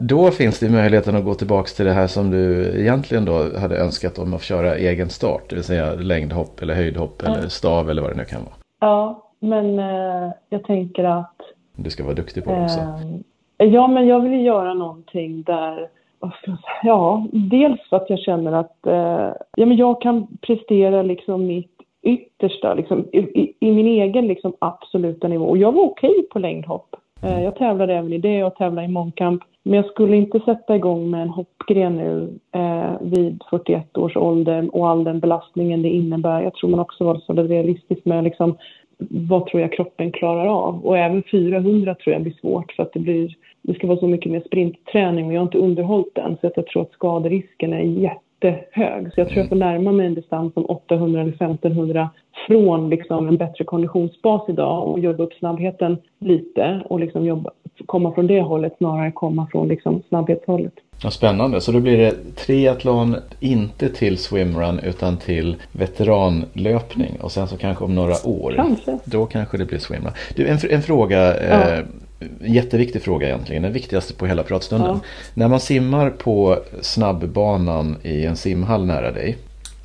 då 0.00 0.30
finns 0.30 0.58
det 0.58 0.68
möjligheten 0.68 1.16
att 1.16 1.24
gå 1.24 1.34
tillbaka 1.34 1.68
till 1.68 1.84
det 1.84 1.92
här 1.92 2.06
som 2.06 2.30
du 2.30 2.72
egentligen 2.80 3.24
då 3.24 3.58
hade 3.58 3.76
önskat 3.76 4.18
om 4.18 4.34
att 4.34 4.42
köra 4.42 4.76
egen 4.76 5.08
start. 5.08 5.42
Det 5.48 5.54
vill 5.54 5.64
säga 5.64 5.94
längdhopp 5.94 6.62
eller 6.62 6.74
höjdhopp 6.74 7.22
ja. 7.24 7.36
eller 7.36 7.48
stav 7.48 7.90
eller 7.90 8.02
vad 8.02 8.10
det 8.10 8.16
nu 8.16 8.24
kan 8.24 8.40
vara. 8.44 8.54
Ja, 8.80 9.30
men 9.40 9.78
eh, 9.78 10.32
jag 10.48 10.64
tänker 10.64 11.04
att... 11.04 11.36
Du 11.76 11.90
ska 11.90 12.04
vara 12.04 12.14
duktig 12.14 12.44
på 12.44 12.50
det 12.50 12.64
också. 12.64 12.80
Eh, 13.58 13.68
ja, 13.68 13.86
men 13.86 14.06
jag 14.06 14.20
vill 14.20 14.44
göra 14.44 14.74
någonting 14.74 15.42
där 15.42 15.88
Ja, 16.82 17.26
dels 17.32 17.80
för 17.88 17.96
att 17.96 18.10
jag 18.10 18.18
känner 18.18 18.52
att 18.52 18.86
eh, 18.86 19.34
ja, 19.56 19.66
men 19.66 19.76
jag 19.76 20.00
kan 20.00 20.26
prestera 20.40 21.02
liksom 21.02 21.46
mitt 21.46 21.72
yttersta 22.02 22.74
liksom, 22.74 23.04
i, 23.12 23.52
i, 23.60 23.72
min 23.72 23.86
egen 23.86 24.26
liksom, 24.26 24.52
absoluta 24.58 25.28
nivå. 25.28 25.44
Och 25.44 25.58
jag 25.58 25.72
var 25.72 25.82
okej 25.82 26.10
okay 26.10 26.22
på 26.22 26.38
längdhopp. 26.38 26.96
Eh, 27.22 27.44
jag 27.44 27.56
tävlade 27.56 27.94
även 27.94 28.12
i 28.12 28.18
det 28.18 28.44
och 28.44 28.54
tävlade 28.54 28.86
i 28.86 28.90
mångkamp. 28.90 29.42
Men 29.62 29.76
jag 29.76 29.86
skulle 29.86 30.16
inte 30.16 30.40
sätta 30.40 30.76
igång 30.76 31.10
med 31.10 31.22
en 31.22 31.28
hoppgren 31.28 31.96
nu 31.96 32.38
eh, 32.52 32.92
vid 33.00 33.42
41 33.50 33.98
års 33.98 34.16
ålder 34.16 34.76
och 34.76 34.88
all 34.88 35.04
den 35.04 35.20
belastningen 35.20 35.82
det 35.82 35.88
innebär. 35.88 36.42
Jag 36.42 36.54
tror 36.54 36.70
man 36.70 36.80
också 36.80 37.04
var 37.04 37.16
så 37.16 37.32
realistisk 37.32 38.04
med 38.04 38.24
liksom, 38.24 38.56
vad 38.98 39.46
tror 39.46 39.60
jag 39.62 39.72
kroppen 39.72 40.12
klarar 40.12 40.46
av. 40.46 40.86
Och 40.86 40.98
även 40.98 41.22
400 41.30 41.94
tror 41.94 42.12
jag 42.12 42.22
blir 42.22 42.36
svårt 42.40 42.72
för 42.72 42.82
att 42.82 42.92
det 42.92 43.00
blir 43.00 43.34
det 43.62 43.74
ska 43.74 43.86
vara 43.86 43.98
så 43.98 44.06
mycket 44.06 44.32
mer 44.32 44.42
sprintträning 44.46 45.26
och 45.26 45.32
jag 45.32 45.40
har 45.40 45.46
inte 45.46 45.58
underhållit 45.58 46.14
den 46.14 46.36
så 46.40 46.46
att 46.46 46.56
jag 46.56 46.66
tror 46.66 46.82
att 46.82 46.92
skaderisken 46.92 47.72
är 47.72 47.80
jättehög. 47.80 49.14
Så 49.14 49.20
jag 49.20 49.28
tror 49.28 49.38
jag 49.38 49.48
får 49.48 49.56
närma 49.56 49.92
mig 49.92 50.06
en 50.06 50.14
distans 50.14 50.52
om 50.56 50.64
800 50.64 51.20
eller 51.20 51.32
1500 51.32 52.10
från 52.46 52.90
liksom 52.90 53.28
en 53.28 53.36
bättre 53.36 53.64
konditionsbas 53.64 54.48
idag 54.48 54.88
och 54.88 55.00
jobba 55.00 55.24
upp 55.24 55.32
snabbheten 55.32 55.96
lite 56.18 56.82
och 56.84 57.00
liksom 57.00 57.26
jobba, 57.26 57.50
komma 57.86 58.12
från 58.12 58.26
det 58.26 58.40
hållet 58.40 58.74
snarare 58.78 59.06
än 59.06 59.12
komma 59.12 59.46
från 59.52 59.68
liksom 59.68 60.02
snabbhetshållet. 60.08 60.74
Ja, 61.04 61.10
spännande, 61.10 61.60
så 61.60 61.72
då 61.72 61.80
blir 61.80 61.98
det 61.98 62.36
triathlon 62.36 63.16
inte 63.40 63.88
till 63.88 64.18
swimrun 64.18 64.78
utan 64.78 65.16
till 65.16 65.56
veteranlöpning 65.72 67.20
och 67.20 67.32
sen 67.32 67.48
så 67.48 67.56
kanske 67.56 67.84
om 67.84 67.94
några 67.94 68.14
år. 68.24 68.52
Kanske. 68.56 68.98
Då 69.04 69.26
kanske 69.26 69.58
det 69.58 69.64
blir 69.64 69.78
swimrun. 69.78 70.12
Du, 70.36 70.46
en, 70.46 70.58
en 70.70 70.82
fråga. 70.82 71.18
Ja. 71.18 71.74
Eh, 71.74 71.84
jätteviktig 72.40 73.02
fråga 73.02 73.26
egentligen, 73.26 73.62
den 73.62 73.72
viktigaste 73.72 74.14
på 74.14 74.26
hela 74.26 74.42
pratstunden. 74.42 74.90
Ja. 74.90 75.00
När 75.34 75.48
man 75.48 75.60
simmar 75.60 76.10
på 76.10 76.58
snabbbanan 76.80 77.96
i 78.02 78.24
en 78.24 78.36
simhall 78.36 78.86
nära 78.86 79.10
dig, 79.10 79.36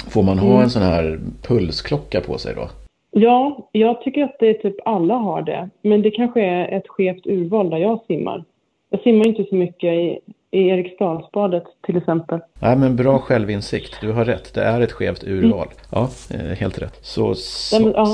får 0.10 0.24
man 0.24 0.40
ha 0.40 0.50
mm. 0.50 0.62
en 0.62 0.70
sån 0.70 0.82
här 0.82 1.20
pulsklocka 1.42 2.22
på 2.22 2.38
sig 2.38 2.56
då? 2.56 2.70
Ja, 3.12 3.70
jag 3.72 4.02
tycker 4.02 4.24
att 4.24 4.36
det 4.40 4.50
är 4.50 4.54
typ 4.54 4.76
alla 4.86 5.14
har 5.14 5.42
det. 5.42 5.70
Men 5.82 6.02
det 6.02 6.12
kanske 6.12 6.42
är 6.42 6.78
ett 6.78 6.88
skevt 6.88 7.28
urval 7.28 7.70
där 7.70 7.78
jag 7.78 8.00
simmar. 8.08 8.44
Jag 8.90 9.02
simmar 9.02 9.28
inte 9.28 9.46
så 9.50 9.56
mycket 9.56 9.94
i, 9.94 10.20
i 10.52 10.68
Eriksdalsbadet 10.68 11.64
till 11.86 11.98
exempel. 11.98 12.40
Nej, 12.62 12.78
men 12.78 12.96
bra 12.96 13.20
självinsikt. 13.20 14.02
Du 14.02 14.12
har 14.12 14.26
rätt. 14.26 14.54
Det 14.54 14.64
är 14.64 14.82
ett 14.82 14.92
skevt 14.92 15.24
urval. 15.24 15.68
Mm. 15.68 15.78
Ja, 15.92 16.10
eh, 16.34 16.58
helt 16.58 16.82
rätt. 16.82 17.00
Så, 17.02 17.34
så 17.36 17.84
men, 17.84 17.94
ja. 17.96 18.06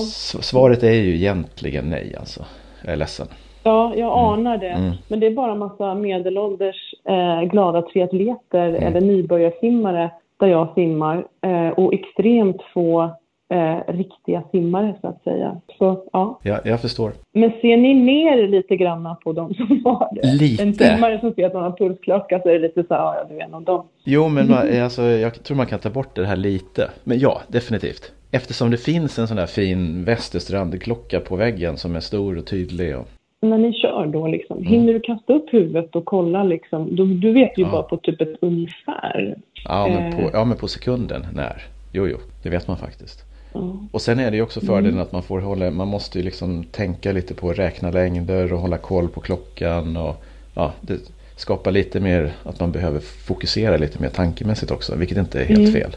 svaret 0.42 0.84
är 0.84 0.92
ju 0.92 1.16
egentligen 1.16 1.90
nej 1.90 2.16
alltså. 2.20 2.46
Jag 2.84 2.94
är 2.94 2.98
ledsen. 2.98 3.28
Ja, 3.64 3.94
jag 3.96 4.20
mm. 4.20 4.40
anar 4.40 4.58
det. 4.58 4.70
Mm. 4.70 4.92
Men 5.08 5.20
det 5.20 5.28
är 5.28 5.32
bara 5.32 5.52
en 5.52 5.60
massa 5.60 5.96
medelålders 5.96 6.94
eh, 7.10 7.42
glada 7.42 7.82
triatleter 7.82 8.70
mm. 8.70 8.84
eller 8.84 9.02
nybörjarsimmare 9.02 10.12
där 10.40 10.48
jag 10.48 10.74
simmar 10.74 11.26
eh, 11.42 11.70
och 11.70 11.94
extremt 11.94 12.62
få 12.74 13.02
eh, 13.50 13.94
riktiga 13.94 14.44
simmare 14.52 14.96
så 15.02 15.08
att 15.08 15.24
säga. 15.24 15.58
Så, 15.78 16.04
ja. 16.14 16.40
ja, 16.44 16.60
jag 16.66 16.82
förstår. 16.82 17.12
Men 17.34 17.52
ser 17.62 17.78
ni 17.78 17.94
ner 17.94 18.48
lite 18.48 18.76
grann 18.76 19.16
på 19.24 19.34
de 19.34 19.54
som 19.54 19.82
har 19.86 20.10
det? 20.16 20.34
Lite? 20.34 20.64
En 20.64 20.74
simmare 20.74 21.20
som 21.20 21.34
ser 21.34 21.46
att 21.46 21.54
man 21.54 21.64
har 21.64 21.72
pulsklocka 21.72 22.40
så 22.40 22.50
är 22.50 22.54
det 22.54 22.60
lite 22.60 22.84
så 22.84 22.94
här, 22.94 23.02
ja 23.02 23.26
du 23.30 23.36
är 23.36 23.44
en 23.44 23.54
av 23.54 23.64
dem. 23.64 23.86
Jo, 24.04 24.28
men 24.28 24.50
man, 24.50 24.82
alltså, 24.84 25.02
jag 25.02 25.44
tror 25.44 25.58
man 25.58 25.66
kan 25.66 25.80
ta 25.80 25.90
bort 25.90 26.16
det 26.16 26.26
här 26.26 26.36
lite. 26.36 26.90
Men 27.04 27.20
ja, 27.20 27.42
definitivt. 27.48 28.12
Eftersom 28.32 28.72
det 28.72 28.78
finns 28.78 29.20
en 29.20 29.28
sån 29.28 29.38
där 29.38 29.46
fin 29.46 30.06
Västerstrand-klocka 30.06 31.20
på 31.20 31.36
väggen 31.36 31.78
som 31.78 31.96
är 31.96 32.00
stor 32.00 32.38
och 32.38 32.46
tydlig. 32.46 32.98
Och 32.98 33.08
när 33.50 33.58
ni 33.58 33.74
kör 33.74 34.06
då, 34.14 34.28
liksom, 34.28 34.58
mm. 34.58 34.70
hinner 34.70 34.94
du 34.94 35.00
kasta 35.00 35.34
upp 35.34 35.54
huvudet 35.54 35.96
och 35.96 36.06
kolla? 36.06 36.44
Liksom, 36.44 36.96
du, 36.96 37.06
du 37.06 37.32
vet 37.32 37.58
ju 37.58 37.64
ja. 37.64 37.72
bara 37.72 37.84
på 37.84 37.98
typ 37.98 38.22
ett 38.22 38.36
ungefär. 38.40 39.36
Ja 39.66 39.88
men, 39.88 40.12
på, 40.12 40.22
eh. 40.22 40.30
ja, 40.34 40.46
men 40.46 40.58
på 40.58 40.68
sekunden 40.68 41.26
när. 41.34 41.62
Jo, 41.92 42.08
jo, 42.08 42.18
det 42.44 42.50
vet 42.50 42.68
man 42.68 42.78
faktiskt. 42.78 43.26
Mm. 43.56 43.88
Och 43.92 44.02
sen 44.02 44.20
är 44.20 44.32
det 44.32 44.38
ju 44.38 44.44
också 44.44 44.60
fördelen 44.60 44.94
mm. 44.94 45.04
att 45.04 45.12
man 45.12 45.24
får 45.24 45.40
hålla, 45.40 45.72
man 45.72 45.88
måste 45.88 46.18
ju 46.20 46.26
liksom 46.26 46.64
tänka 46.64 47.12
lite 47.12 47.34
på 47.34 47.50
att 47.50 47.60
räkna 47.60 47.92
längder 47.92 48.54
och 48.54 48.60
hålla 48.60 48.78
koll 48.78 49.08
på 49.08 49.22
klockan. 49.22 49.98
Och, 49.98 50.24
ja, 50.56 50.72
det 50.82 51.12
skapar 51.36 51.72
lite 51.72 52.00
mer 52.00 52.32
att 52.44 52.60
man 52.60 52.72
behöver 52.72 53.00
fokusera 53.00 53.78
lite 53.78 54.02
mer 54.02 54.10
tankemässigt 54.10 54.72
också, 54.72 54.96
vilket 54.96 55.18
inte 55.18 55.42
är 55.42 55.46
helt 55.46 55.60
mm. 55.60 55.74
fel. 55.74 55.96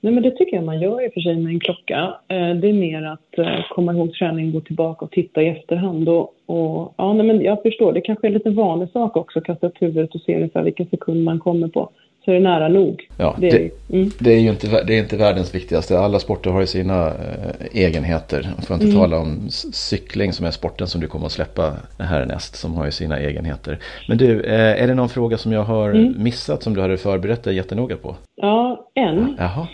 Nej, 0.00 0.12
men 0.12 0.22
det 0.22 0.30
tycker 0.30 0.56
jag 0.56 0.64
man 0.64 0.80
gör 0.80 1.04
i 1.04 1.08
och 1.08 1.12
för 1.12 1.20
sig 1.20 1.36
med 1.36 1.52
en 1.52 1.60
klocka. 1.60 2.14
Eh, 2.28 2.54
det 2.54 2.68
är 2.68 2.72
mer 2.72 3.02
att 3.02 3.38
eh, 3.38 3.64
komma 3.70 3.92
ihåg 3.92 4.12
träning, 4.12 4.52
gå 4.52 4.60
tillbaka 4.60 5.04
och 5.04 5.10
titta 5.10 5.42
i 5.42 5.48
efterhand. 5.48 6.08
Och, 6.08 6.34
och, 6.46 6.94
ja, 6.96 7.12
nej, 7.12 7.26
men 7.26 7.40
jag 7.40 7.62
förstår, 7.62 7.92
det 7.92 8.00
kanske 8.00 8.26
är 8.26 8.30
lite 8.30 8.50
vanlig 8.50 8.88
sak 8.90 9.16
också 9.16 9.40
kasta 9.40 9.66
upp 9.66 9.82
huvudet 9.82 10.14
och 10.14 10.20
se 10.20 10.36
ungefär 10.36 10.62
vilken 10.62 10.86
sekund 10.86 11.24
man 11.24 11.38
kommer 11.38 11.68
på. 11.68 11.90
Så 12.24 12.30
är 12.30 12.34
det 12.34 12.40
nära 12.40 12.68
nog. 12.68 13.08
Ja, 13.18 13.36
det, 13.38 13.48
är, 13.48 13.52
det, 13.52 13.96
mm. 13.96 14.10
det 14.18 14.32
är 14.32 14.38
ju 14.38 14.50
inte, 14.50 14.84
det 14.84 14.94
är 14.94 14.98
inte 14.98 15.16
världens 15.16 15.54
viktigaste. 15.54 15.98
Alla 15.98 16.18
sporter 16.18 16.50
har 16.50 16.60
ju 16.60 16.66
sina 16.66 17.06
eh, 17.06 17.84
egenheter. 17.84 18.48
Jag 18.56 18.66
får 18.66 18.74
inte 18.74 18.86
mm. 18.86 18.98
tala 18.98 19.18
om 19.18 19.48
cykling 19.72 20.32
som 20.32 20.46
är 20.46 20.50
sporten 20.50 20.86
som 20.86 21.00
du 21.00 21.06
kommer 21.06 21.26
att 21.26 21.32
släppa 21.32 21.72
härnäst. 21.98 22.56
Som 22.56 22.74
har 22.74 22.84
ju 22.84 22.90
sina 22.90 23.18
egenheter. 23.18 23.78
Men 24.08 24.18
du, 24.18 24.40
eh, 24.40 24.82
är 24.82 24.86
det 24.86 24.94
någon 24.94 25.08
fråga 25.08 25.38
som 25.38 25.52
jag 25.52 25.62
har 25.62 25.90
mm. 25.90 26.22
missat 26.22 26.62
som 26.62 26.74
du 26.74 26.80
hade 26.80 26.96
förberett 26.96 27.44
dig 27.44 27.56
jättenoga 27.56 27.96
på? 27.96 28.16
Ja, 28.36 28.90
en. 28.94 29.36
Jaha. 29.38 29.66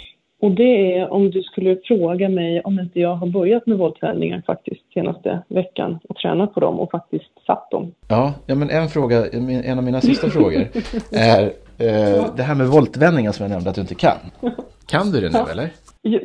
Och 0.44 0.50
det 0.50 0.98
är 0.98 1.12
om 1.12 1.30
du 1.30 1.42
skulle 1.42 1.76
fråga 1.84 2.28
mig 2.28 2.60
om 2.60 2.78
inte 2.80 3.00
jag 3.00 3.14
har 3.14 3.26
börjat 3.26 3.66
med 3.66 3.78
voltvändningar 3.78 4.42
faktiskt 4.46 4.92
senaste 4.94 5.42
veckan 5.48 5.98
och 6.08 6.16
tränat 6.16 6.54
på 6.54 6.60
dem 6.60 6.80
och 6.80 6.90
faktiskt 6.90 7.30
satt 7.46 7.70
dem. 7.70 7.92
Ja, 8.08 8.34
ja 8.46 8.54
men 8.54 8.70
en 8.70 8.88
fråga, 8.88 9.26
en 9.64 9.78
av 9.78 9.84
mina 9.84 10.00
sista 10.00 10.28
frågor 10.28 10.66
är 11.12 11.42
eh, 11.78 12.34
det 12.36 12.42
här 12.42 12.54
med 12.54 12.66
voltvändningar 12.66 13.32
som 13.32 13.44
jag 13.44 13.50
nämnde 13.50 13.70
att 13.70 13.76
du 13.76 13.80
inte 13.80 13.94
kan. 13.94 14.16
Kan 14.86 15.10
du 15.10 15.20
det 15.20 15.30
nu 15.30 15.50
eller? 15.52 15.68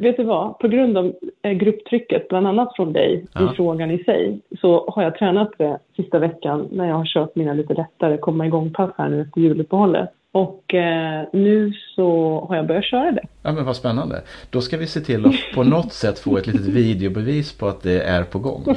Vet 0.01 0.17
du 0.17 0.23
vad? 0.23 0.59
På 0.59 0.67
grund 0.67 0.97
av 0.97 1.13
eh, 1.41 1.51
grupptrycket, 1.51 2.27
bland 2.27 2.47
annat 2.47 2.75
från 2.75 2.93
dig, 2.93 3.25
ja. 3.33 3.51
i 3.51 3.55
frågan 3.55 3.91
i 3.91 4.03
sig, 4.03 4.39
så 4.61 4.89
har 4.89 5.03
jag 5.03 5.17
tränat 5.17 5.51
det 5.57 5.79
sista 5.95 6.19
veckan 6.19 6.67
när 6.71 6.87
jag 6.87 6.95
har 6.95 7.05
kört 7.05 7.35
mina 7.35 7.53
lite 7.53 7.73
lättare 7.73 8.17
komma 8.17 8.45
igång-pass 8.45 8.91
här 8.97 9.09
nu 9.09 9.21
efter 9.21 9.41
juluppehållet. 9.41 10.09
Och 10.31 10.73
eh, 10.73 11.27
nu 11.33 11.73
så 11.95 12.39
har 12.49 12.55
jag 12.55 12.67
börjat 12.67 12.85
köra 12.85 13.11
det. 13.11 13.23
Ja 13.43 13.51
men 13.51 13.65
vad 13.65 13.75
spännande. 13.75 14.21
Då 14.49 14.61
ska 14.61 14.77
vi 14.77 14.87
se 14.87 15.01
till 15.01 15.25
att 15.25 15.35
på 15.53 15.63
något 15.63 15.93
sätt 15.93 16.19
få 16.19 16.37
ett 16.37 16.47
litet 16.47 16.65
videobevis 16.67 17.53
på 17.53 17.67
att 17.67 17.83
det 17.83 18.01
är 18.01 18.23
på 18.23 18.39
gång. 18.39 18.65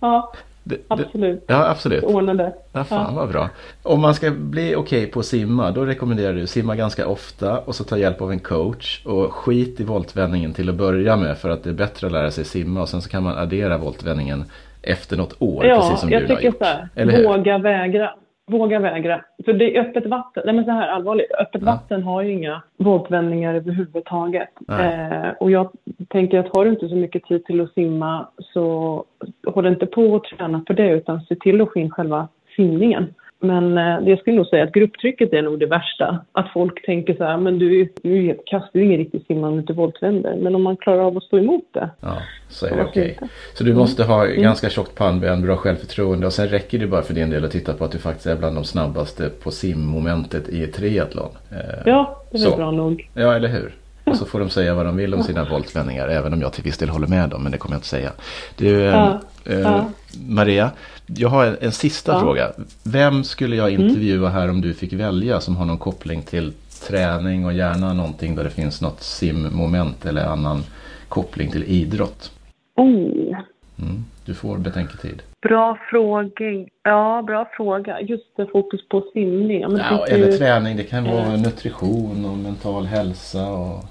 ja, 0.00 0.32
det, 0.64 0.76
absolut. 0.88 1.46
Det, 1.46 1.54
ja, 1.54 1.68
absolut. 1.68 2.04
Ordna 2.04 2.34
det. 2.34 2.52
Ja, 2.72 2.84
fan 2.84 3.14
ja. 3.14 3.20
vad 3.20 3.28
bra. 3.28 3.48
Om 3.82 4.00
man 4.00 4.14
ska 4.14 4.30
bli 4.30 4.74
okej 4.74 4.78
okay 4.78 5.06
på 5.06 5.20
att 5.20 5.26
simma, 5.26 5.70
då 5.70 5.84
rekommenderar 5.84 6.32
du 6.32 6.46
simma 6.46 6.76
ganska 6.76 7.06
ofta 7.06 7.58
och 7.58 7.74
så 7.74 7.84
ta 7.84 7.98
hjälp 7.98 8.22
av 8.22 8.32
en 8.32 8.38
coach. 8.38 9.06
Och 9.06 9.32
skit 9.32 9.80
i 9.80 9.84
voltvändningen 9.84 10.52
till 10.52 10.68
att 10.68 10.74
börja 10.74 11.16
med 11.16 11.38
för 11.38 11.50
att 11.50 11.64
det 11.64 11.70
är 11.70 11.74
bättre 11.74 12.06
att 12.06 12.12
lära 12.12 12.30
sig 12.30 12.44
simma 12.44 12.82
och 12.82 12.88
sen 12.88 13.02
så 13.02 13.08
kan 13.08 13.22
man 13.22 13.38
addera 13.38 13.78
voltvändningen 13.78 14.44
efter 14.82 15.16
något 15.16 15.36
år, 15.38 15.66
ja, 15.66 15.80
precis 15.80 16.00
som 16.00 16.10
du 16.10 16.14
har 16.14 16.20
gjort. 16.20 16.30
Ja, 16.30 16.34
jag 16.34 16.52
tycker 16.52 16.64
så 16.94 17.04
här. 17.04 17.24
Våga 17.24 17.58
vägra. 17.58 18.14
Våga 18.52 18.78
vägra. 18.78 19.24
För 19.44 19.52
det 19.52 19.76
är 19.76 19.80
öppet 19.80 20.06
vatten. 20.06 20.42
Nej 20.46 20.54
men 20.54 20.64
så 20.64 20.70
här 20.70 20.88
allvarligt. 20.88 21.32
Öppet 21.32 21.62
ja. 21.62 21.72
vatten 21.72 22.02
har 22.02 22.22
ju 22.22 22.32
inga 22.32 22.62
vågvändningar 22.76 23.54
överhuvudtaget. 23.54 24.48
Eh, 24.68 25.30
och 25.40 25.50
jag 25.50 25.70
tänker 26.08 26.38
att 26.38 26.56
har 26.56 26.64
du 26.64 26.70
inte 26.70 26.88
så 26.88 26.96
mycket 26.96 27.24
tid 27.24 27.44
till 27.44 27.60
att 27.60 27.72
simma 27.72 28.28
så 28.38 29.04
håll 29.46 29.66
inte 29.66 29.86
på 29.86 30.16
att 30.16 30.24
träna 30.24 30.60
på 30.60 30.72
det 30.72 30.90
utan 30.90 31.20
se 31.20 31.34
till 31.34 31.60
att 31.60 31.72
få 31.72 31.78
in 31.78 31.90
själva 31.90 32.28
simningen. 32.56 33.14
Men 33.42 33.78
eh, 33.78 34.08
jag 34.08 34.18
skulle 34.18 34.36
nog 34.36 34.46
säga 34.46 34.64
att 34.64 34.72
grupptrycket 34.72 35.32
är 35.32 35.42
nog 35.42 35.58
det 35.58 35.66
värsta. 35.66 36.24
Att 36.32 36.52
folk 36.52 36.86
tänker 36.86 37.14
så 37.14 37.24
här, 37.24 37.36
men 37.36 37.58
du, 37.58 37.92
du 38.02 38.18
är 38.18 38.22
helt 38.22 38.44
kast, 38.46 38.66
du 38.72 38.80
är 38.80 38.84
ingen 38.84 38.98
riktig 38.98 39.24
simmare 39.26 39.48
om 39.48 39.54
du 39.54 39.60
inte 39.60 39.72
voltvänder. 39.72 40.36
Men 40.36 40.54
om 40.54 40.62
man 40.62 40.76
klarar 40.76 41.02
av 41.02 41.16
att 41.16 41.22
stå 41.22 41.38
emot 41.38 41.64
det. 41.72 41.90
Ja, 42.00 42.16
så 42.48 42.66
är 42.66 42.76
det 42.76 42.84
okej. 42.84 43.14
Okay. 43.16 43.28
Så 43.54 43.64
du 43.64 43.74
måste 43.74 44.04
ha 44.04 44.26
mm. 44.26 44.42
ganska 44.42 44.70
tjockt 44.70 44.94
pannben, 44.94 45.42
bra 45.42 45.56
självförtroende 45.56 46.26
och 46.26 46.32
sen 46.32 46.48
räcker 46.48 46.78
det 46.78 46.86
bara 46.86 47.02
för 47.02 47.14
din 47.14 47.30
del 47.30 47.44
att 47.44 47.50
titta 47.50 47.72
på 47.72 47.84
att 47.84 47.92
du 47.92 47.98
faktiskt 47.98 48.26
är 48.26 48.36
bland 48.36 48.56
de 48.56 48.64
snabbaste 48.64 49.30
på 49.42 49.50
simmomentet 49.50 50.48
i 50.48 50.66
triathlon. 50.66 51.30
Eh, 51.50 51.82
ja, 51.86 52.22
det 52.30 52.36
är 52.36 52.40
så. 52.40 52.56
bra 52.56 52.70
nog. 52.70 53.10
Ja, 53.14 53.34
eller 53.34 53.48
hur? 53.48 53.72
Och 54.04 54.16
så 54.16 54.24
får 54.26 54.38
de 54.38 54.50
säga 54.50 54.74
vad 54.74 54.86
de 54.86 54.96
vill 54.96 55.14
om 55.14 55.22
sina 55.22 55.44
voltvändningar, 55.44 56.08
även 56.08 56.32
om 56.32 56.40
jag 56.40 56.52
till 56.52 56.64
viss 56.64 56.78
del 56.78 56.88
håller 56.88 57.06
med 57.06 57.28
dem, 57.28 57.42
men 57.42 57.52
det 57.52 57.58
kommer 57.58 57.74
jag 57.74 57.78
inte 57.78 57.88
säga. 57.88 58.12
Du, 58.56 58.86
eh, 58.86 58.94
ja. 58.94 59.20
Eh, 59.46 59.84
Maria, 60.28 60.70
jag 61.16 61.28
har 61.28 61.46
en, 61.46 61.56
en 61.60 61.72
sista 61.72 62.12
ja. 62.12 62.20
fråga. 62.20 62.52
Vem 62.84 63.24
skulle 63.24 63.56
jag 63.56 63.72
mm. 63.72 63.88
intervjua 63.88 64.28
här 64.28 64.50
om 64.50 64.60
du 64.60 64.74
fick 64.74 64.92
välja 64.92 65.40
som 65.40 65.56
har 65.56 65.64
någon 65.64 65.78
koppling 65.78 66.22
till 66.22 66.52
träning 66.88 67.46
och 67.46 67.52
gärna 67.52 67.92
någonting 67.92 68.34
där 68.34 68.44
det 68.44 68.50
finns 68.50 68.82
något 68.82 69.00
simmoment 69.00 70.06
eller 70.06 70.24
annan 70.24 70.62
koppling 71.08 71.50
till 71.50 71.64
idrott? 71.64 72.30
Oh. 72.76 73.36
Mm, 73.78 74.04
du 74.26 74.34
får 74.34 74.58
betänketid. 74.58 75.22
Bra 75.42 75.78
fråga. 75.90 76.66
Ja, 76.82 77.22
bra 77.26 77.48
fråga. 77.56 78.00
Just 78.00 78.36
det, 78.36 78.46
fokus 78.46 78.88
på 78.88 79.04
simning. 79.12 79.60
Ja, 79.60 80.06
eller 80.06 80.26
ju... 80.26 80.32
träning. 80.32 80.76
Det 80.76 80.84
kan 80.84 81.04
vara 81.04 81.36
nutrition 81.36 82.24
och 82.24 82.38
mental 82.38 82.86
hälsa 82.86 83.52
och 83.52 83.84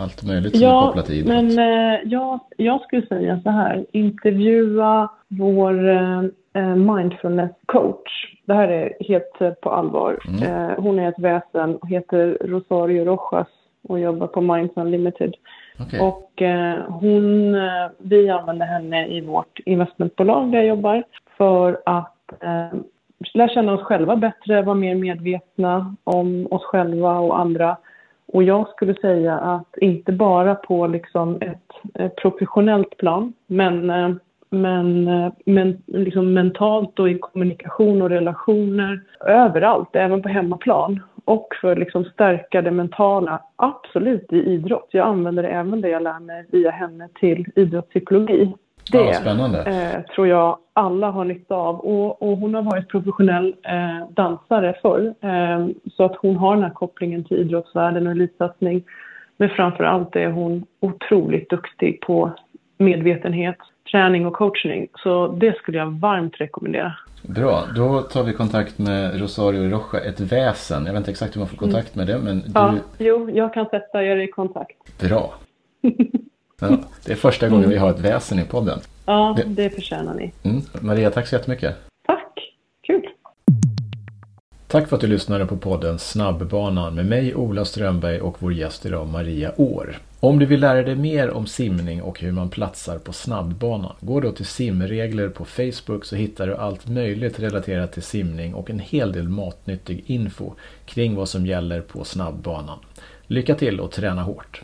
allt 0.00 0.22
möjligt 0.22 0.52
som 0.52 0.62
ja, 0.62 0.82
är 0.82 0.86
kopplat 0.86 1.06
till 1.06 1.14
idrott. 1.14 1.34
Men, 1.34 1.58
eh, 1.58 2.00
ja, 2.04 2.48
jag 2.56 2.80
skulle 2.80 3.06
säga 3.06 3.40
så 3.42 3.50
här. 3.50 3.86
Intervjua 3.92 5.10
vår 5.28 5.88
eh, 5.88 6.22
Eh, 6.22 6.28
mindfulness 6.76 7.50
coach. 7.66 8.36
Det 8.44 8.54
här 8.54 8.68
är 8.68 8.92
helt 9.00 9.40
eh, 9.40 9.50
på 9.50 9.70
allvar. 9.70 10.18
Mm. 10.28 10.70
Eh, 10.70 10.76
hon 10.78 10.98
är 10.98 11.08
ett 11.08 11.18
väsen 11.18 11.76
och 11.76 11.88
heter 11.88 12.38
Rosario 12.40 13.04
Rojas 13.04 13.48
och 13.88 14.00
jobbar 14.00 14.26
på 14.26 14.40
Minds 14.40 14.76
Unlimited. 14.76 15.34
Okay. 15.86 16.00
Och 16.00 16.42
hon, 16.88 17.56
vi 17.98 18.30
använder 18.30 18.66
henne 18.66 19.06
i 19.06 19.20
vårt 19.20 19.58
investmentbolag 19.66 20.52
där 20.52 20.58
jag 20.58 20.66
jobbar 20.66 21.04
för 21.36 21.80
att 21.86 22.16
lära 23.34 23.48
känna 23.48 23.72
oss 23.72 23.82
själva 23.82 24.16
bättre, 24.16 24.62
vara 24.62 24.74
mer 24.74 24.94
medvetna 24.94 25.96
om 26.04 26.48
oss 26.50 26.64
själva 26.64 27.18
och 27.18 27.40
andra. 27.40 27.76
Och 28.26 28.42
jag 28.42 28.68
skulle 28.68 28.94
säga 28.94 29.38
att 29.38 29.78
inte 29.78 30.12
bara 30.12 30.54
på 30.54 30.86
liksom 30.86 31.38
ett 31.94 32.16
professionellt 32.16 32.96
plan, 32.96 33.32
men, 33.46 33.90
men, 34.52 35.04
men 35.44 35.82
liksom 35.86 36.34
mentalt 36.34 36.98
och 36.98 37.10
i 37.10 37.18
kommunikation 37.18 38.02
och 38.02 38.10
relationer 38.10 39.00
överallt, 39.26 39.96
även 39.96 40.22
på 40.22 40.28
hemmaplan. 40.28 41.00
Och 41.24 41.48
för 41.60 41.72
att 41.72 41.78
liksom 41.78 42.04
stärka 42.04 42.62
det 42.62 42.70
mentala, 42.70 43.42
absolut 43.56 44.32
i 44.32 44.36
idrott. 44.36 44.88
Jag 44.90 45.08
använder 45.08 45.44
även 45.44 45.80
det 45.80 45.88
jag 45.88 46.02
lär 46.02 46.20
mig 46.20 46.46
via 46.50 46.70
henne 46.70 47.08
till 47.20 47.46
idrottspsykologi. 47.56 48.52
Det 48.92 49.20
ja, 49.24 49.64
eh, 49.66 50.02
tror 50.14 50.28
jag 50.28 50.58
alla 50.72 51.10
har 51.10 51.24
nytta 51.24 51.54
av. 51.54 51.80
Och, 51.80 52.22
och 52.22 52.38
hon 52.38 52.54
har 52.54 52.62
varit 52.62 52.88
professionell 52.88 53.54
eh, 53.62 54.08
dansare 54.10 54.74
förr. 54.82 55.14
Eh, 55.20 55.66
så 55.96 56.04
att 56.04 56.16
hon 56.16 56.36
har 56.36 56.54
den 56.54 56.64
här 56.64 56.70
kopplingen 56.70 57.24
till 57.24 57.36
idrottsvärlden 57.36 58.06
och 58.06 58.12
elitsatsning. 58.12 58.84
Men 59.36 59.48
framför 59.48 59.84
allt 59.84 60.16
är 60.16 60.30
hon 60.30 60.64
otroligt 60.80 61.50
duktig 61.50 62.00
på 62.00 62.30
medvetenhet, 62.84 63.56
träning 63.90 64.26
och 64.26 64.32
coachning. 64.32 64.88
Så 64.98 65.26
det 65.28 65.56
skulle 65.56 65.78
jag 65.78 65.90
varmt 65.90 66.34
rekommendera. 66.40 66.94
Bra, 67.22 67.64
då 67.76 68.00
tar 68.00 68.22
vi 68.22 68.32
kontakt 68.32 68.78
med 68.78 69.20
Rosario 69.20 69.70
Rocha, 69.70 70.00
ett 70.00 70.20
väsen. 70.20 70.86
Jag 70.86 70.92
vet 70.92 71.00
inte 71.00 71.10
exakt 71.10 71.36
hur 71.36 71.40
man 71.40 71.48
får 71.48 71.56
kontakt 71.56 71.94
med 71.94 72.06
det, 72.06 72.18
men 72.18 72.38
du... 72.38 72.50
Ja, 72.54 72.74
jo, 72.98 73.30
jag 73.30 73.54
kan 73.54 73.66
sätta 73.66 74.04
er 74.04 74.16
i 74.16 74.28
kontakt. 74.28 74.98
Bra. 75.00 75.34
Ja, 76.60 76.78
det 77.06 77.12
är 77.12 77.16
första 77.16 77.48
gången 77.48 77.70
vi 77.70 77.76
har 77.76 77.90
ett 77.90 78.00
väsen 78.00 78.38
i 78.38 78.44
podden. 78.44 78.78
Ja, 79.06 79.36
det, 79.36 79.62
det 79.62 79.70
förtjänar 79.70 80.14
ni. 80.14 80.32
Mm. 80.42 80.62
Maria, 80.80 81.10
tack 81.10 81.26
så 81.26 81.34
jättemycket. 81.34 81.76
Tack, 82.06 82.34
kul. 82.82 83.08
Tack 84.66 84.88
för 84.88 84.96
att 84.96 85.00
du 85.00 85.06
lyssnade 85.06 85.46
på 85.46 85.56
podden 85.56 85.98
Snabbbanan 85.98 86.94
med 86.94 87.06
mig 87.06 87.34
Ola 87.34 87.64
Strömberg 87.64 88.20
och 88.20 88.36
vår 88.38 88.52
gäst 88.52 88.86
idag 88.86 89.08
Maria 89.08 89.52
År. 89.56 89.96
Om 90.24 90.38
du 90.38 90.46
vill 90.46 90.60
lära 90.60 90.82
dig 90.82 90.96
mer 90.96 91.30
om 91.30 91.46
simning 91.46 92.02
och 92.02 92.20
hur 92.20 92.32
man 92.32 92.50
platsar 92.50 92.98
på 92.98 93.12
snabbbanan, 93.12 93.96
gå 94.00 94.20
då 94.20 94.32
till 94.32 94.46
simregler 94.46 95.28
på 95.28 95.44
Facebook 95.44 96.04
så 96.04 96.16
hittar 96.16 96.46
du 96.46 96.56
allt 96.56 96.88
möjligt 96.88 97.40
relaterat 97.40 97.92
till 97.92 98.02
simning 98.02 98.54
och 98.54 98.70
en 98.70 98.78
hel 98.78 99.12
del 99.12 99.28
matnyttig 99.28 100.04
info 100.06 100.54
kring 100.86 101.14
vad 101.14 101.28
som 101.28 101.46
gäller 101.46 101.80
på 101.80 102.04
snabbbanan. 102.04 102.78
Lycka 103.26 103.54
till 103.54 103.80
och 103.80 103.90
träna 103.90 104.22
hårt! 104.22 104.60